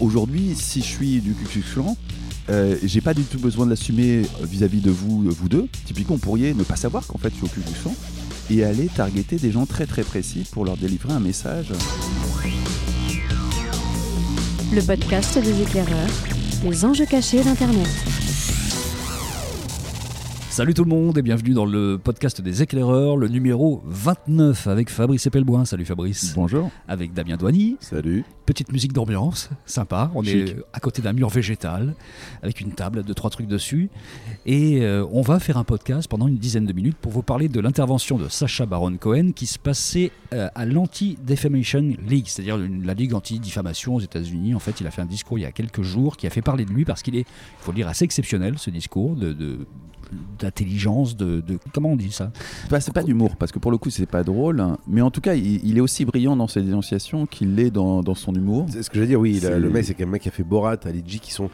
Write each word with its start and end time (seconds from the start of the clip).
Aujourd'hui, 0.00 0.56
si 0.56 0.80
je 0.80 0.86
suis 0.86 1.20
du 1.20 1.34
Ku 1.34 1.60
Klan, 1.60 1.96
euh, 2.50 2.74
j'ai 2.82 3.00
pas 3.00 3.14
du 3.14 3.22
tout 3.22 3.38
besoin 3.38 3.64
de 3.64 3.70
l'assumer 3.70 4.22
vis-à-vis 4.42 4.80
de 4.80 4.90
vous, 4.90 5.22
vous 5.30 5.48
deux. 5.48 5.68
Typiquement, 5.84 6.16
on 6.16 6.18
pourriez 6.18 6.52
ne 6.52 6.64
pas 6.64 6.74
savoir 6.74 7.06
qu'en 7.06 7.16
fait 7.16 7.30
je 7.30 7.36
suis 7.36 7.44
au 7.44 7.48
Ku 7.48 7.60
Klan 7.80 7.94
et 8.50 8.64
aller 8.64 8.88
targeter 8.88 9.36
des 9.36 9.52
gens 9.52 9.66
très 9.66 9.86
très 9.86 10.02
précis 10.02 10.48
pour 10.50 10.64
leur 10.64 10.76
délivrer 10.76 11.12
un 11.12 11.20
message. 11.20 11.68
Le 14.72 14.82
podcast 14.82 15.38
des 15.38 15.62
éclaireurs, 15.62 16.10
les 16.68 16.84
enjeux 16.84 17.06
cachés 17.06 17.44
d'Internet. 17.44 17.86
Salut 20.54 20.72
tout 20.72 20.84
le 20.84 20.90
monde 20.90 21.18
et 21.18 21.22
bienvenue 21.22 21.52
dans 21.52 21.66
le 21.66 21.98
podcast 21.98 22.40
des 22.40 22.62
éclaireurs, 22.62 23.16
le 23.16 23.26
numéro 23.26 23.82
29 23.86 24.68
avec 24.68 24.88
Fabrice 24.88 25.26
Epelboin. 25.26 25.64
Salut 25.64 25.84
Fabrice. 25.84 26.32
Bonjour. 26.36 26.70
Avec 26.86 27.12
Damien 27.12 27.36
Douany. 27.36 27.76
Salut. 27.80 28.24
Petite 28.46 28.70
musique 28.70 28.92
d'ambiance, 28.92 29.50
sympa. 29.66 30.12
On 30.14 30.22
est 30.22 30.54
à 30.72 30.78
côté 30.78 31.02
d'un 31.02 31.12
mur 31.12 31.28
végétal 31.28 31.96
avec 32.40 32.60
une 32.60 32.70
table 32.70 33.02
de 33.02 33.12
trois 33.12 33.30
trucs 33.30 33.48
dessus. 33.48 33.90
Et 34.46 34.82
euh, 34.82 35.04
on 35.10 35.22
va 35.22 35.40
faire 35.40 35.56
un 35.56 35.64
podcast 35.64 36.06
pendant 36.06 36.28
une 36.28 36.38
dizaine 36.38 36.66
de 36.66 36.72
minutes 36.72 36.98
pour 36.98 37.10
vous 37.10 37.24
parler 37.24 37.48
de 37.48 37.58
l'intervention 37.58 38.16
de 38.16 38.28
Sacha 38.28 38.64
Baron 38.64 38.96
Cohen 38.96 39.32
qui 39.34 39.46
se 39.46 39.58
passait 39.58 40.12
euh, 40.34 40.48
à 40.54 40.66
l'Anti-Defamation 40.66 41.96
League, 42.06 42.26
c'est-à-dire 42.28 42.58
la 42.58 42.94
Ligue 42.94 43.14
anti-diffamation 43.14 43.96
aux 43.96 44.00
États-Unis. 44.00 44.54
En 44.54 44.60
fait, 44.60 44.80
il 44.80 44.86
a 44.86 44.92
fait 44.92 45.02
un 45.02 45.06
discours 45.06 45.36
il 45.36 45.42
y 45.42 45.46
a 45.46 45.52
quelques 45.52 45.82
jours 45.82 46.16
qui 46.16 46.28
a 46.28 46.30
fait 46.30 46.42
parler 46.42 46.64
de 46.64 46.70
lui 46.70 46.84
parce 46.84 47.02
qu'il 47.02 47.16
est, 47.16 47.22
il 47.22 47.64
faut 47.64 47.72
le 47.72 47.76
dire, 47.76 47.88
assez 47.88 48.04
exceptionnel 48.04 48.56
ce 48.56 48.70
discours 48.70 49.16
de, 49.16 49.32
de 49.32 49.66
d'intelligence, 50.44 51.16
de, 51.16 51.42
comment 51.72 51.90
on 51.90 51.96
dit 51.96 52.12
ça? 52.12 52.30
C'est 52.80 52.92
pas 52.92 53.02
d'humour 53.02 53.36
parce 53.36 53.50
que 53.50 53.58
pour 53.58 53.70
le 53.70 53.78
coup 53.78 53.90
c'est 53.90 54.06
pas 54.06 54.22
drôle, 54.22 54.60
hein. 54.60 54.78
mais 54.86 55.00
en 55.00 55.10
tout 55.10 55.20
cas 55.20 55.34
il, 55.34 55.76
est 55.76 55.80
aussi 55.80 56.04
brillant 56.04 56.36
dans 56.36 56.46
ses 56.46 56.62
dénonciations 56.62 57.26
qu'il 57.26 57.54
l'est 57.54 57.70
dans, 57.70 58.14
son 58.14 58.34
humour. 58.34 58.66
C'est 58.70 58.82
ce 58.82 58.90
que 58.90 58.96
je 58.96 59.00
veux 59.00 59.06
dire, 59.06 59.20
oui. 59.20 59.40
Le 59.40 59.70
mec 59.70 59.84
c'est 59.84 60.00
un 60.00 60.06
mec 60.06 60.22
qui 60.22 60.28
a 60.28 60.32
fait 60.32 60.44
Borat, 60.44 60.76
Alidji 60.84 61.20
qui 61.20 61.32
sont 61.32 61.50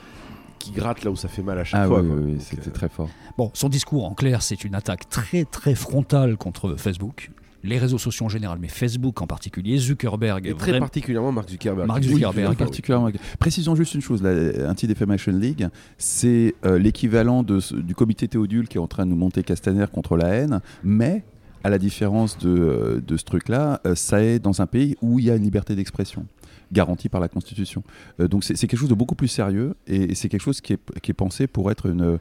qui 0.58 0.72
grattent 0.72 1.04
là 1.04 1.10
où 1.10 1.16
ça 1.16 1.28
fait 1.28 1.42
mal 1.42 1.58
à 1.58 1.64
chaque 1.64 1.80
ah 1.82 1.86
fois. 1.86 2.02
Oui, 2.02 2.34
oui, 2.34 2.36
c'était 2.38 2.68
euh, 2.68 2.72
très 2.72 2.88
fort. 2.88 3.08
Bon, 3.38 3.50
son 3.54 3.70
discours 3.70 4.04
en 4.04 4.14
clair, 4.14 4.42
c'est 4.42 4.62
une 4.62 4.74
attaque 4.74 5.08
très 5.08 5.44
très 5.44 5.74
frontale 5.74 6.36
contre 6.36 6.74
Facebook 6.76 7.30
les 7.62 7.78
réseaux 7.78 7.98
sociaux 7.98 8.26
en 8.26 8.28
général, 8.28 8.58
mais 8.60 8.68
Facebook 8.68 9.20
en 9.20 9.26
particulier, 9.26 9.78
Zuckerberg. 9.78 10.46
Et 10.46 10.54
très 10.54 10.78
particulièrement 10.78 11.32
Mark 11.32 11.50
Zuckerberg. 11.50 11.86
Mark 11.86 12.02
Zuckerberg. 12.02 12.56
particulièrement. 12.56 13.10
Précisons 13.38 13.74
juste 13.74 13.94
une 13.94 14.00
chose, 14.00 14.22
la 14.22 14.70
Anti-Defamation 14.70 15.32
League, 15.32 15.68
c'est 15.98 16.54
euh, 16.64 16.78
l'équivalent 16.78 17.42
du 17.42 17.94
comité 17.94 18.28
Théodule 18.28 18.68
qui 18.68 18.78
est 18.78 18.80
en 18.80 18.86
train 18.86 19.04
de 19.04 19.10
nous 19.10 19.16
monter 19.16 19.42
Castaner 19.42 19.86
contre 19.92 20.16
la 20.16 20.28
haine, 20.28 20.60
mais 20.82 21.24
à 21.62 21.70
la 21.70 21.78
différence 21.78 22.38
de, 22.38 22.48
euh, 22.48 23.00
de 23.06 23.16
ce 23.16 23.24
truc-là, 23.24 23.80
euh, 23.86 23.94
ça 23.94 24.22
est 24.22 24.38
dans 24.38 24.62
un 24.62 24.66
pays 24.66 24.96
où 25.02 25.18
il 25.18 25.26
y 25.26 25.30
a 25.30 25.36
une 25.36 25.42
liberté 25.42 25.74
d'expression 25.74 26.26
garantie 26.72 27.08
par 27.08 27.20
la 27.20 27.28
Constitution. 27.28 27.82
donc 28.18 28.44
c'est 28.44 28.54
quelque 28.54 28.76
chose 28.76 28.88
de 28.88 28.94
beaucoup 28.94 29.16
plus 29.16 29.28
sérieux 29.28 29.74
et, 29.86 30.14
c'est 30.14 30.28
quelque 30.28 30.42
chose 30.42 30.60
qui 30.60 30.74
est, 30.74 31.00
qui 31.00 31.10
est 31.10 31.14
pensé 31.14 31.48
pour 31.48 31.70
être 31.70 31.86
une 31.86 32.02
euh, 32.02 32.18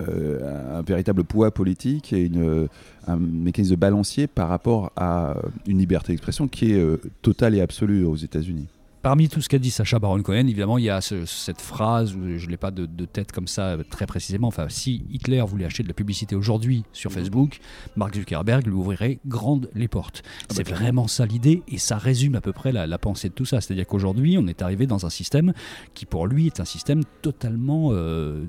un 0.00 0.82
véritable 0.82 1.24
poids 1.24 1.50
politique 1.52 2.12
et 2.12 2.24
une, 2.24 2.68
un 3.06 3.16
mécanisme 3.16 3.74
de 3.74 3.80
balancier 3.80 4.26
par 4.26 4.48
rapport 4.48 4.92
à 4.96 5.36
une 5.66 5.78
liberté 5.78 6.12
d'expression 6.12 6.48
qui 6.48 6.72
est 6.72 6.78
euh, 6.78 7.00
totale 7.22 7.54
et 7.54 7.60
absolue 7.60 8.04
aux 8.04 8.16
États-Unis. 8.16 8.66
Parmi 9.04 9.28
tout 9.28 9.42
ce 9.42 9.50
qu'a 9.50 9.58
dit 9.58 9.70
Sacha 9.70 9.98
Baron 9.98 10.22
Cohen, 10.22 10.46
évidemment, 10.46 10.78
il 10.78 10.84
y 10.84 10.88
a 10.88 11.02
cette 11.02 11.60
phrase, 11.60 12.12
je 12.12 12.46
ne 12.46 12.50
l'ai 12.50 12.56
pas 12.56 12.70
de, 12.70 13.04
tête 13.04 13.32
comme 13.32 13.46
ça 13.46 13.76
très 13.90 14.06
précisément, 14.06 14.48
enfin, 14.48 14.70
si 14.70 15.04
Hitler 15.10 15.42
voulait 15.46 15.66
acheter 15.66 15.82
de 15.82 15.88
la 15.88 15.94
publicité 15.94 16.34
aujourd'hui 16.34 16.84
sur 16.94 17.10
mhm. 17.10 17.16
Facebook, 17.18 17.58
Mark 17.96 18.14
Zuckerberg 18.14 18.66
lui 18.66 18.72
ouvrirait 18.72 19.18
grandes 19.26 19.68
les 19.74 19.88
portes. 19.88 20.22
Ah 20.24 20.30
bah, 20.48 20.54
c'est 20.56 20.66
vraiment 20.66 21.06
ça 21.06 21.26
l'idée, 21.26 21.62
et 21.68 21.76
ça 21.76 21.98
résume 21.98 22.34
à 22.34 22.40
peu 22.40 22.54
près 22.54 22.72
la, 22.72 22.96
pensée 22.96 23.28
de 23.28 23.34
tout 23.34 23.44
ça. 23.44 23.60
C'est-à-dire 23.60 23.86
qu'aujourd'hui, 23.86 24.38
on 24.38 24.46
est 24.46 24.62
arrivé 24.62 24.86
dans 24.86 25.04
un 25.04 25.10
système 25.10 25.52
qui, 25.92 26.06
pour 26.06 26.26
lui, 26.26 26.46
est 26.46 26.60
un 26.60 26.64
système 26.64 27.02
totalement 27.20 27.90
euh, 27.92 28.46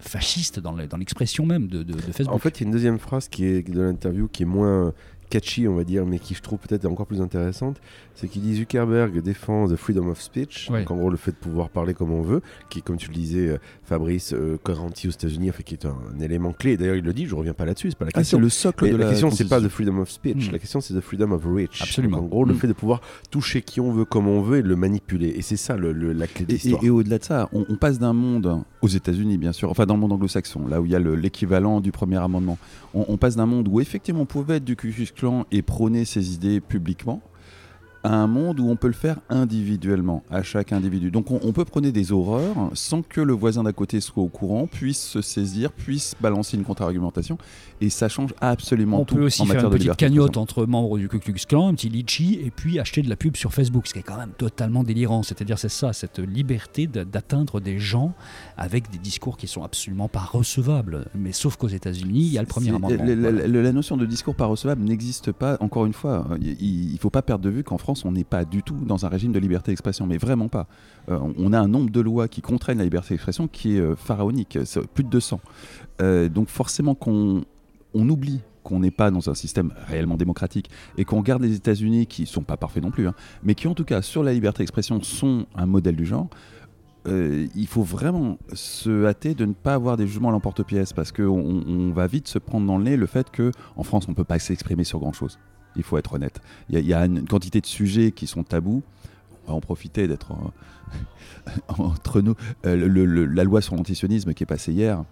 fasciste 0.00 0.58
dans 0.58 0.74
l'expression 0.74 1.44
même 1.44 1.66
de, 1.66 1.82
de, 1.82 1.92
Facebook. 2.00 2.34
En 2.34 2.38
fait, 2.38 2.60
il 2.60 2.62
y 2.62 2.64
a 2.64 2.66
une 2.68 2.72
deuxième 2.72 2.98
phrase 2.98 3.28
qui 3.28 3.44
est 3.44 3.68
de 3.68 3.78
l'interview 3.78 4.26
qui 4.26 4.44
est 4.44 4.46
moins 4.46 4.94
catchy, 5.32 5.66
on 5.66 5.74
va 5.74 5.84
dire, 5.84 6.04
mais 6.04 6.18
qui 6.18 6.34
je 6.34 6.42
trouve 6.42 6.58
peut-être 6.58 6.84
encore 6.84 7.06
plus 7.06 7.22
intéressante, 7.22 7.80
c'est 8.14 8.28
qu'il 8.28 8.42
dit 8.42 8.54
Zuckerberg 8.56 9.22
défend 9.22 9.66
the 9.66 9.76
freedom 9.76 10.08
of 10.08 10.20
speech, 10.20 10.68
donc 10.70 10.90
en 10.90 10.96
gros 10.96 11.08
le 11.08 11.16
fait 11.16 11.30
de 11.30 11.36
pouvoir 11.36 11.70
parler 11.70 11.94
comme 11.94 12.12
on 12.12 12.20
veut, 12.20 12.42
qui 12.68 12.82
comme 12.82 12.98
tu 12.98 13.08
le 13.08 13.14
disais, 13.14 13.48
euh, 13.48 13.58
Fabrice, 13.82 14.34
euh, 14.34 14.58
garanti 14.64 15.08
aux 15.08 15.10
États-Unis, 15.10 15.50
fait, 15.52 15.62
qui 15.62 15.74
est 15.74 15.86
un, 15.86 15.96
élément 16.20 16.52
clé. 16.52 16.76
D'ailleurs, 16.76 16.96
il 16.96 17.04
le 17.04 17.14
dit, 17.14 17.24
je 17.24 17.34
reviens 17.34 17.54
pas 17.54 17.64
là-dessus, 17.64 17.90
c'est 17.90 17.98
pas 17.98 18.04
la 18.04 18.10
ah, 18.12 18.18
question. 18.18 18.36
c'est 18.36 18.42
le 18.42 18.48
socle 18.50 18.90
de 18.90 18.96
la, 18.96 19.04
la 19.04 19.10
question, 19.10 19.30
c'est 19.30 19.48
pas 19.48 19.60
the 19.62 19.68
freedom 19.68 19.98
of 20.00 20.10
speech, 20.10 20.48
hmm. 20.48 20.52
la 20.52 20.58
question 20.58 20.82
c'est 20.82 20.92
the 20.92 21.00
freedom 21.00 21.32
of 21.32 21.42
reach. 21.46 21.80
Absolument. 21.80 22.18
en 22.18 22.22
gros, 22.24 22.44
le 22.44 22.52
hmm. 22.52 22.58
fait 22.58 22.68
de 22.68 22.74
pouvoir 22.74 23.00
toucher 23.30 23.62
qui 23.62 23.80
on 23.80 23.90
veut, 23.90 24.04
comme 24.04 24.28
on 24.28 24.42
veut, 24.42 24.58
et 24.58 24.62
le 24.62 24.76
manipuler. 24.76 25.28
Et 25.28 25.40
c'est 25.40 25.56
ça 25.56 25.78
le, 25.78 25.92
la 26.12 26.26
clé 26.26 26.44
de 26.44 26.52
l'histoire. 26.52 26.84
Et, 26.84 26.90
au-delà 26.90 27.18
de 27.18 27.24
ça, 27.24 27.48
on, 27.52 27.76
passe 27.76 27.98
d'un 27.98 28.12
monde 28.12 28.62
aux 28.82 28.88
États-Unis, 28.88 29.38
bien 29.38 29.52
sûr, 29.52 29.70
enfin 29.70 29.86
dans 29.86 29.94
le 29.94 30.00
monde 30.00 30.12
anglo-saxon, 30.12 30.68
là 30.68 30.82
où 30.82 30.84
il 30.84 30.92
y 30.92 30.94
a 30.94 30.98
l'équivalent 30.98 31.80
du 31.80 31.90
premier 31.90 32.18
amendement. 32.18 32.58
On, 32.92 33.06
on, 33.08 33.16
passe 33.16 33.36
d'un 33.36 33.46
monde 33.46 33.68
où 33.68 33.80
effectivement 33.80 34.20
on 34.20 34.26
pouvait 34.26 34.56
être 34.56 34.64
du 34.64 34.76
Ku 34.76 34.92
Et 35.50 35.62
prôner 35.62 36.04
ses 36.04 36.34
idées 36.34 36.60
publiquement 36.60 37.22
à 38.04 38.14
un 38.14 38.26
monde 38.26 38.60
où 38.60 38.68
on 38.68 38.76
peut 38.76 38.88
le 38.88 38.92
faire 38.92 39.18
individuellement, 39.28 40.22
à 40.30 40.42
chaque 40.42 40.72
individu. 40.72 41.10
Donc 41.10 41.30
on, 41.30 41.52
peut 41.52 41.64
prôner 41.64 41.92
des 41.92 42.12
horreurs 42.12 42.70
sans 42.72 43.02
que 43.02 43.20
le 43.20 43.32
voisin 43.32 43.62
d'à 43.62 43.72
côté 43.72 44.00
soit 44.00 44.22
au 44.22 44.28
courant, 44.28 44.66
puisse 44.66 45.00
se 45.00 45.22
saisir, 45.22 45.72
puisse 45.72 46.14
balancer 46.20 46.56
une 46.56 46.64
contre-argumentation, 46.64 47.38
et 47.80 47.90
ça 47.90 48.08
change 48.08 48.34
absolument 48.40 49.04
tout. 49.04 49.14
On 49.14 49.18
peut 49.18 49.24
aussi 49.24 49.46
faire 49.46 49.64
une 49.64 49.70
petite 49.70 49.96
cagnotte 49.96 50.36
entre 50.36 50.66
membres 50.66 50.98
du 50.98 51.08
Ku 51.08 51.18
Klux 51.18 51.34
Klan, 51.46 51.68
un 51.68 51.74
petit 51.74 51.88
litchi, 51.88 52.40
et 52.44 52.50
puis 52.50 52.78
acheter 52.78 53.02
de 53.02 53.08
la 53.08 53.16
pub 53.16 53.36
sur 53.36 53.52
Facebook, 53.52 53.86
ce 53.86 53.92
qui 53.92 54.00
est 54.00 54.04
quand 54.04 54.18
même 54.18 54.32
totalement 54.36 54.82
délirant. 54.82 55.22
C'est-à-dire 55.22 55.58
c'est 55.58 55.68
ça, 55.68 55.92
cette 55.92 56.18
liberté 56.18 56.86
d'atteindre 56.86 57.60
des 57.60 57.78
gens 57.78 58.14
avec 58.56 58.90
des 58.90 58.98
discours 58.98 59.36
qui 59.36 59.46
sont 59.46 59.62
absolument 59.62 60.08
pas 60.08 60.20
recevables. 60.20 61.06
Mais 61.14 61.32
sauf 61.32 61.56
qu'aux 61.56 61.68
États-Unis, 61.68 62.20
il 62.20 62.32
y 62.32 62.38
a 62.38 62.42
le 62.42 62.46
premier 62.46 62.70
amendement. 62.70 62.88
La, 62.88 63.72
notion 63.72 63.96
de 63.96 64.04
discours 64.04 64.34
pas 64.34 64.46
recevable 64.46 64.82
n'existe 64.82 65.32
pas. 65.32 65.56
Encore 65.60 65.86
une 65.86 65.92
fois, 65.92 66.26
il, 66.40 66.92
ne 66.92 66.98
faut 66.98 67.10
pas 67.10 67.22
perdre 67.22 67.44
de 67.44 67.50
vue 67.50 67.64
qu'en 67.64 67.78
France 67.78 67.91
on 68.04 68.12
n'est 68.12 68.24
pas 68.24 68.44
du 68.44 68.62
tout 68.62 68.76
dans 68.84 69.06
un 69.06 69.08
régime 69.08 69.32
de 69.32 69.38
liberté 69.38 69.70
d'expression, 69.72 70.06
mais 70.06 70.18
vraiment 70.18 70.48
pas. 70.48 70.66
Euh, 71.08 71.18
on 71.38 71.52
a 71.52 71.60
un 71.60 71.68
nombre 71.68 71.90
de 71.90 72.00
lois 72.00 72.28
qui 72.28 72.40
contraignent 72.40 72.78
la 72.78 72.84
liberté 72.84 73.14
d'expression 73.14 73.48
qui 73.48 73.76
est 73.76 73.80
euh, 73.80 73.96
pharaonique, 73.96 74.58
plus 74.94 75.04
de 75.04 75.08
200. 75.08 75.40
Euh, 76.00 76.28
donc 76.28 76.48
forcément 76.48 76.94
qu'on 76.94 77.44
on 77.94 78.08
oublie 78.08 78.40
qu'on 78.62 78.78
n'est 78.78 78.92
pas 78.92 79.10
dans 79.10 79.28
un 79.28 79.34
système 79.34 79.72
réellement 79.88 80.16
démocratique 80.16 80.70
et 80.96 81.04
qu'on 81.04 81.20
garde 81.20 81.42
les 81.42 81.56
États-Unis 81.56 82.06
qui 82.06 82.26
sont 82.26 82.42
pas 82.42 82.56
parfaits 82.56 82.82
non 82.82 82.92
plus, 82.92 83.08
hein, 83.08 83.14
mais 83.42 83.56
qui 83.56 83.66
en 83.66 83.74
tout 83.74 83.84
cas 83.84 84.02
sur 84.02 84.22
la 84.22 84.32
liberté 84.32 84.58
d'expression 84.58 85.02
sont 85.02 85.46
un 85.56 85.66
modèle 85.66 85.96
du 85.96 86.06
genre. 86.06 86.28
il 87.06 87.66
faut 87.66 87.82
vraiment 87.82 88.38
se 88.52 89.04
hâter 89.04 89.34
de 89.34 89.44
ne 89.46 89.52
pas 89.52 89.74
avoir 89.74 89.96
des 89.96 90.06
jugements 90.06 90.28
à 90.28 90.32
l'emporte-pièce 90.32 90.92
parce 90.92 91.10
qu'on 91.10 91.62
on 91.66 91.90
va 91.90 92.06
vite 92.06 92.28
se 92.28 92.38
prendre 92.38 92.66
dans 92.66 92.78
le 92.78 92.84
nez 92.84 92.96
le 92.96 93.06
fait 93.06 93.26
qu'en 93.36 93.82
France 93.82 94.06
on 94.06 94.12
ne 94.12 94.16
peut 94.16 94.22
pas 94.22 94.38
s'exprimer 94.38 94.84
sur 94.84 95.00
grand 95.00 95.12
chose 95.12 95.38
il 95.76 95.82
faut 95.82 95.98
être 95.98 96.14
honnête. 96.14 96.40
Il 96.68 96.78
y, 96.78 96.94
a 96.94 97.04
une 97.04 97.26
quantité 97.26 97.60
de 97.60 97.66
sujets 97.66 98.12
qui 98.12 98.26
sont 98.26 98.42
tabous. 98.42 98.82
On 99.46 99.52
va 99.52 99.54
en 99.56 99.60
profiter 99.60 100.06
d'être 100.08 100.32
entre 101.78 102.20
nous. 102.20 102.34
Euh, 102.66 103.26
la 103.26 103.44
loi 103.44 103.60
sur 103.60 103.76
l'antisionisme 103.76 104.34
qui 104.34 104.42
est 104.42 104.46
passée 104.46 104.72
hier 104.72 105.04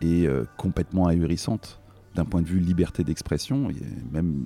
est 0.00 0.26
euh, 0.26 0.44
complètement 0.56 1.06
ahurissante 1.06 1.80
d'un 2.14 2.24
point 2.24 2.42
de 2.42 2.46
vue 2.46 2.60
liberté 2.60 3.02
d'expression, 3.04 3.70
et, 3.70 3.74
même, 4.12 4.44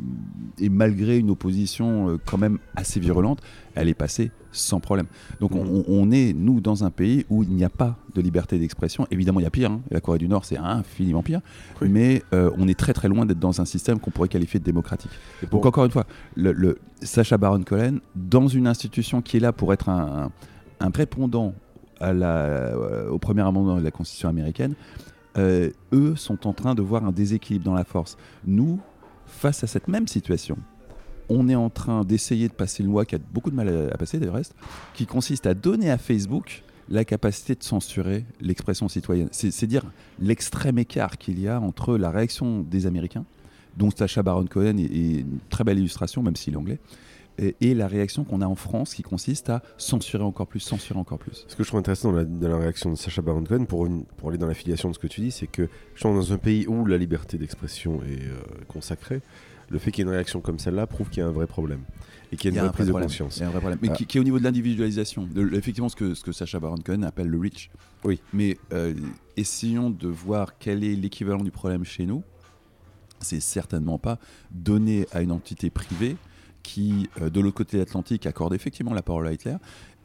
et 0.58 0.68
malgré 0.68 1.18
une 1.18 1.30
opposition 1.30 2.08
euh, 2.08 2.16
quand 2.24 2.38
même 2.38 2.58
assez 2.76 2.98
virulente, 2.98 3.40
elle 3.74 3.88
est 3.88 3.94
passée 3.94 4.30
sans 4.50 4.80
problème. 4.80 5.06
Donc 5.40 5.52
on, 5.54 6.10
est, 6.10 6.32
nous, 6.32 6.60
dans 6.60 6.82
un 6.84 6.90
pays 6.90 7.26
où 7.28 7.42
il 7.42 7.50
n'y 7.50 7.64
a 7.64 7.68
pas 7.68 7.96
de 8.14 8.20
liberté 8.20 8.58
d'expression. 8.58 9.06
Évidemment, 9.10 9.40
il 9.40 9.44
y 9.44 9.46
a 9.46 9.50
pire. 9.50 9.70
Hein. 9.70 9.82
La 9.90 10.00
Corée 10.00 10.18
du 10.18 10.28
Nord, 10.28 10.44
c'est 10.44 10.56
infiniment 10.56 11.22
pire. 11.22 11.40
Mais 11.82 12.22
euh, 12.32 12.50
on 12.56 12.66
est 12.66 12.78
très 12.78 12.94
très 12.94 13.08
loin 13.08 13.26
d'être 13.26 13.38
dans 13.38 13.60
un 13.60 13.66
système 13.66 14.00
qu'on 14.00 14.10
pourrait 14.10 14.28
qualifier 14.28 14.58
de 14.58 14.64
démocratique. 14.64 15.10
Donc 15.50 15.66
encore 15.66 15.84
une 15.84 15.90
fois, 15.90 16.06
le, 16.34 16.78
Sacha 17.02 17.36
Baron 17.36 17.62
Cohen, 17.62 17.98
dans 18.16 18.48
une 18.48 18.66
institution 18.66 19.22
qui 19.22 19.36
est 19.36 19.40
là 19.40 19.52
pour 19.52 19.72
être 19.72 19.88
un, 19.90 20.32
un 20.80 20.90
répondant 20.90 21.54
à 22.00 22.12
la, 22.12 22.36
euh, 22.36 23.08
au 23.08 23.18
premier 23.18 23.42
amendement 23.42 23.76
de 23.76 23.84
la 23.84 23.90
Constitution 23.90 24.28
américaine, 24.28 24.74
euh, 25.38 25.70
eux 25.92 26.16
sont 26.16 26.46
en 26.46 26.52
train 26.52 26.74
de 26.74 26.82
voir 26.82 27.04
un 27.04 27.12
déséquilibre 27.12 27.64
dans 27.64 27.74
la 27.74 27.84
force. 27.84 28.16
Nous, 28.44 28.80
face 29.26 29.64
à 29.64 29.66
cette 29.66 29.88
même 29.88 30.08
situation, 30.08 30.58
on 31.28 31.48
est 31.48 31.54
en 31.54 31.70
train 31.70 32.04
d'essayer 32.04 32.48
de 32.48 32.54
passer 32.54 32.82
une 32.82 32.88
loi 32.88 33.04
qui 33.04 33.14
a 33.14 33.18
beaucoup 33.18 33.50
de 33.50 33.56
mal 33.56 33.90
à, 33.92 33.96
passer, 33.96 34.18
des 34.18 34.28
restes, 34.28 34.54
qui 34.94 35.06
consiste 35.06 35.46
à 35.46 35.54
donner 35.54 35.90
à 35.90 35.98
Facebook 35.98 36.62
la 36.88 37.04
capacité 37.04 37.54
de 37.54 37.62
censurer 37.62 38.24
l'expression 38.40 38.88
citoyenne. 38.88 39.28
C'est 39.30 39.66
dire 39.66 39.84
l'extrême 40.18 40.78
écart 40.78 41.18
qu'il 41.18 41.38
y 41.38 41.46
a 41.46 41.60
entre 41.60 41.98
la 41.98 42.10
réaction 42.10 42.60
des 42.60 42.86
Américains, 42.86 43.24
dont 43.76 43.90
Sacha 43.90 44.22
Baron 44.22 44.46
Cohen 44.46 44.78
est, 44.78 45.20
une 45.20 45.38
très 45.50 45.64
belle 45.64 45.78
illustration, 45.78 46.22
même 46.22 46.36
s'il 46.36 46.54
est 46.54 46.56
anglais, 46.56 46.78
et, 47.38 47.74
la 47.74 47.86
réaction 47.86 48.24
qu'on 48.24 48.40
a 48.40 48.46
en 48.46 48.54
France 48.54 48.94
qui 48.94 49.02
consiste 49.02 49.50
à 49.50 49.62
censurer 49.76 50.24
encore 50.24 50.46
plus, 50.46 50.60
censurer 50.60 50.98
encore 50.98 51.18
plus. 51.18 51.44
Ce 51.46 51.56
que 51.56 51.62
je 51.62 51.68
trouve 51.68 51.80
intéressant 51.80 52.12
dans 52.12 52.48
la, 52.48 52.56
réaction 52.58 52.90
de 52.90 52.96
Sacha 52.96 53.22
Baron 53.22 53.44
Cohen, 53.44 53.64
pour, 53.64 53.88
pour 54.16 54.28
aller 54.28 54.38
dans 54.38 54.46
l'affiliation 54.46 54.88
de 54.88 54.94
ce 54.94 54.98
que 54.98 55.06
tu 55.06 55.20
dis, 55.20 55.30
c'est 55.30 55.46
que 55.46 55.68
je 55.94 56.00
suis 56.00 56.08
dans 56.08 56.32
un 56.32 56.38
pays 56.38 56.66
où 56.66 56.84
la 56.84 56.98
liberté 56.98 57.38
d'expression 57.38 58.02
est 58.02 58.24
euh, 58.24 58.40
consacrée. 58.66 59.20
Le 59.70 59.78
fait 59.78 59.90
qu'il 59.90 60.04
y 60.04 60.06
ait 60.06 60.08
une 60.08 60.14
réaction 60.14 60.40
comme 60.40 60.58
celle-là 60.58 60.86
prouve 60.86 61.10
qu'il 61.10 61.20
y 61.20 61.22
a 61.22 61.28
un 61.28 61.32
vrai 61.32 61.46
problème 61.46 61.82
et 62.32 62.36
qu'il 62.36 62.52
y 62.52 62.58
a 62.58 62.60
une 62.60 62.66
vraie 62.66 62.72
prise 62.72 62.86
de 62.86 62.92
conscience. 62.92 63.36
Il 63.36 63.40
y 63.40 63.42
a 63.44 63.48
un 63.48 63.50
vrai 63.50 63.60
problème. 63.60 63.78
Mais 63.82 63.90
ah. 63.90 63.94
qui, 63.94 64.16
est 64.16 64.20
au 64.20 64.24
niveau 64.24 64.38
de 64.38 64.44
l'individualisation. 64.44 65.28
Effectivement, 65.52 65.88
ce 65.88 65.96
que, 65.96 66.14
ce 66.14 66.22
que 66.22 66.32
Sacha 66.32 66.58
Baron 66.58 66.78
Cohen 66.78 67.02
appelle 67.02 67.28
le 67.28 67.38
rich. 67.38 67.70
Oui. 68.04 68.20
Mais 68.32 68.58
euh, 68.72 68.94
essayons 69.36 69.90
de 69.90 70.08
voir 70.08 70.58
quel 70.58 70.84
est 70.84 70.94
l'équivalent 70.94 71.42
du 71.42 71.50
problème 71.50 71.84
chez 71.84 72.06
nous. 72.06 72.22
C'est 73.20 73.40
certainement 73.40 73.98
pas 73.98 74.18
donner 74.50 75.06
à 75.12 75.22
une 75.22 75.32
entité 75.32 75.70
privée 75.70 76.16
qui, 76.62 77.08
euh, 77.20 77.30
de 77.30 77.40
l'autre 77.40 77.56
côté 77.56 77.76
de 77.76 77.82
l'Atlantique, 77.82 78.26
accorde 78.26 78.54
effectivement 78.54 78.94
la 78.94 79.02
parole 79.02 79.26
à 79.26 79.32
Hitler, 79.32 79.56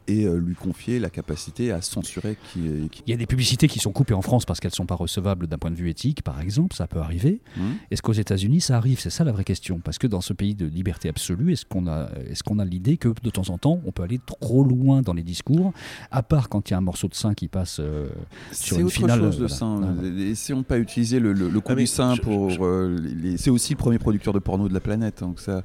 et 0.06 0.24
euh, 0.24 0.36
lui 0.36 0.54
confier 0.54 0.98
la 0.98 1.10
capacité 1.10 1.72
à 1.72 1.80
censurer 1.80 2.36
qui, 2.52 2.60
Il 3.06 3.10
y 3.10 3.14
a 3.14 3.16
des 3.16 3.26
publicités 3.26 3.68
qui 3.68 3.78
sont 3.78 3.92
coupées 3.92 4.14
en 4.14 4.22
France 4.22 4.44
parce 4.44 4.60
qu'elles 4.60 4.72
ne 4.72 4.76
sont 4.76 4.86
pas 4.86 4.94
recevables 4.94 5.46
d'un 5.46 5.58
point 5.58 5.70
de 5.70 5.76
vue 5.76 5.88
éthique, 5.88 6.22
par 6.22 6.40
exemple, 6.40 6.76
ça 6.76 6.86
peut 6.86 6.98
arriver. 6.98 7.40
Mmh. 7.56 7.62
Est-ce 7.90 8.02
qu'aux 8.02 8.12
États-Unis 8.12 8.60
ça 8.60 8.76
arrive? 8.76 9.00
C'est 9.00 9.10
ça 9.10 9.24
la 9.24 9.32
vraie 9.32 9.44
question. 9.44 9.80
Parce 9.82 9.98
que 9.98 10.06
dans 10.06 10.20
ce 10.20 10.32
pays 10.32 10.54
de 10.54 10.66
liberté 10.66 11.08
absolue, 11.08 11.52
est-ce 11.52 11.64
qu'on 11.64 11.86
a, 11.86 12.10
est 12.28 12.42
qu'on 12.42 12.58
a 12.58 12.64
l'idée 12.64 12.96
que 12.96 13.08
de 13.22 13.30
temps 13.30 13.48
en 13.48 13.58
temps 13.58 13.80
on 13.86 13.92
peut 13.92 14.02
aller 14.02 14.20
trop 14.24 14.64
loin 14.64 15.02
dans 15.02 15.14
les 15.14 15.22
discours, 15.22 15.72
à 16.10 16.22
part 16.22 16.48
quand 16.48 16.68
il 16.68 16.72
y 16.72 16.74
a 16.74 16.78
un 16.78 16.82
morceau 16.82 17.08
de 17.08 17.14
sein 17.14 17.34
qui 17.34 17.48
passe 17.48 17.78
euh, 17.80 18.08
sur 18.52 18.78
une 18.78 18.90
finale 18.90 19.20
C'est 19.20 19.26
autre 19.26 19.32
chose 19.32 19.42
de 19.42 19.48
sein. 19.48 19.96
Essayons 20.18 20.60
de 20.60 20.64
pas 20.64 20.78
utiliser 20.78 21.18
le, 21.18 21.32
le, 21.32 21.60
coup 21.60 21.72
ah, 21.72 21.76
du 21.76 21.86
sein 21.86 22.16
pour. 22.18 22.50
Euh, 22.60 22.98
c'est 23.36 23.50
aussi 23.50 23.72
le 23.72 23.78
premier 23.78 23.98
producteur 23.98 24.34
de 24.34 24.38
porno 24.38 24.68
de 24.68 24.74
la 24.74 24.80
planète. 24.80 25.20
Donc 25.20 25.40
ça. 25.40 25.62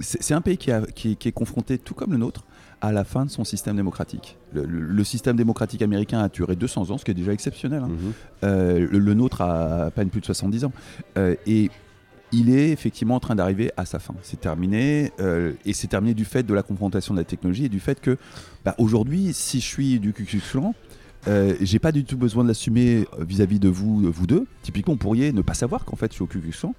C'est 0.00 0.34
un 0.34 0.40
pays 0.40 0.58
qui, 0.58 0.70
a, 0.70 0.82
qui, 0.82 1.16
qui, 1.16 1.28
est 1.28 1.32
confronté, 1.32 1.78
tout 1.78 1.94
comme 1.94 2.12
le 2.12 2.18
nôtre, 2.18 2.44
à 2.80 2.92
la 2.92 3.04
fin 3.04 3.24
de 3.24 3.30
son 3.30 3.44
système 3.44 3.76
démocratique. 3.76 4.36
Le, 4.52 5.04
système 5.04 5.36
démocratique 5.36 5.82
américain 5.82 6.20
a 6.20 6.28
duré 6.28 6.56
200 6.56 6.90
ans, 6.90 6.98
ce 6.98 7.04
qui 7.04 7.10
est 7.10 7.14
déjà 7.14 7.32
exceptionnel. 7.32 7.82
Hein. 7.82 7.88
Mhm. 7.88 8.12
Euh, 8.44 8.88
le, 8.90 9.14
nôtre 9.14 9.40
a 9.40 9.86
à 9.86 9.90
peine 9.90 10.10
plus 10.10 10.20
de 10.20 10.26
70 10.26 10.64
ans. 10.64 10.72
Euh, 11.16 11.34
et 11.46 11.70
il 12.32 12.50
est 12.50 12.70
effectivement 12.70 13.16
en 13.16 13.20
train 13.20 13.34
d'arriver 13.34 13.72
à 13.76 13.84
sa 13.84 13.98
fin. 13.98 14.14
C'est 14.22 14.40
terminé. 14.40 15.12
Euh, 15.20 15.52
et 15.64 15.72
c'est 15.72 15.88
terminé 15.88 16.14
du 16.14 16.24
fait 16.24 16.42
de 16.42 16.54
la 16.54 16.62
confrontation 16.62 17.14
de 17.14 17.18
la 17.18 17.24
technologie 17.24 17.64
et 17.64 17.68
du 17.68 17.80
fait 17.80 18.00
que, 18.00 18.16
bah, 18.64 18.74
aujourd'hui, 18.78 19.32
si 19.32 19.60
je 19.60 19.66
suis 19.66 19.98
du 19.98 20.12
Ku 20.12 20.24
Klan, 21.26 21.54
j'ai 21.60 21.78
pas 21.78 21.92
du 21.92 22.04
tout 22.04 22.16
besoin 22.16 22.42
de 22.42 22.48
l'assumer 22.48 23.06
vis-à-vis 23.18 23.58
de 23.58 23.68
vous, 23.68 24.10
vous 24.10 24.26
deux. 24.26 24.46
Typiquement, 24.62 24.94
on 24.94 24.96
pourrait 24.96 25.32
ne 25.32 25.42
pas 25.42 25.54
savoir 25.54 25.84
qu'en 25.84 25.96
fait 25.96 26.12
je 26.12 26.14
suis 26.14 26.22
au 26.22 26.26
Klan 26.26 26.74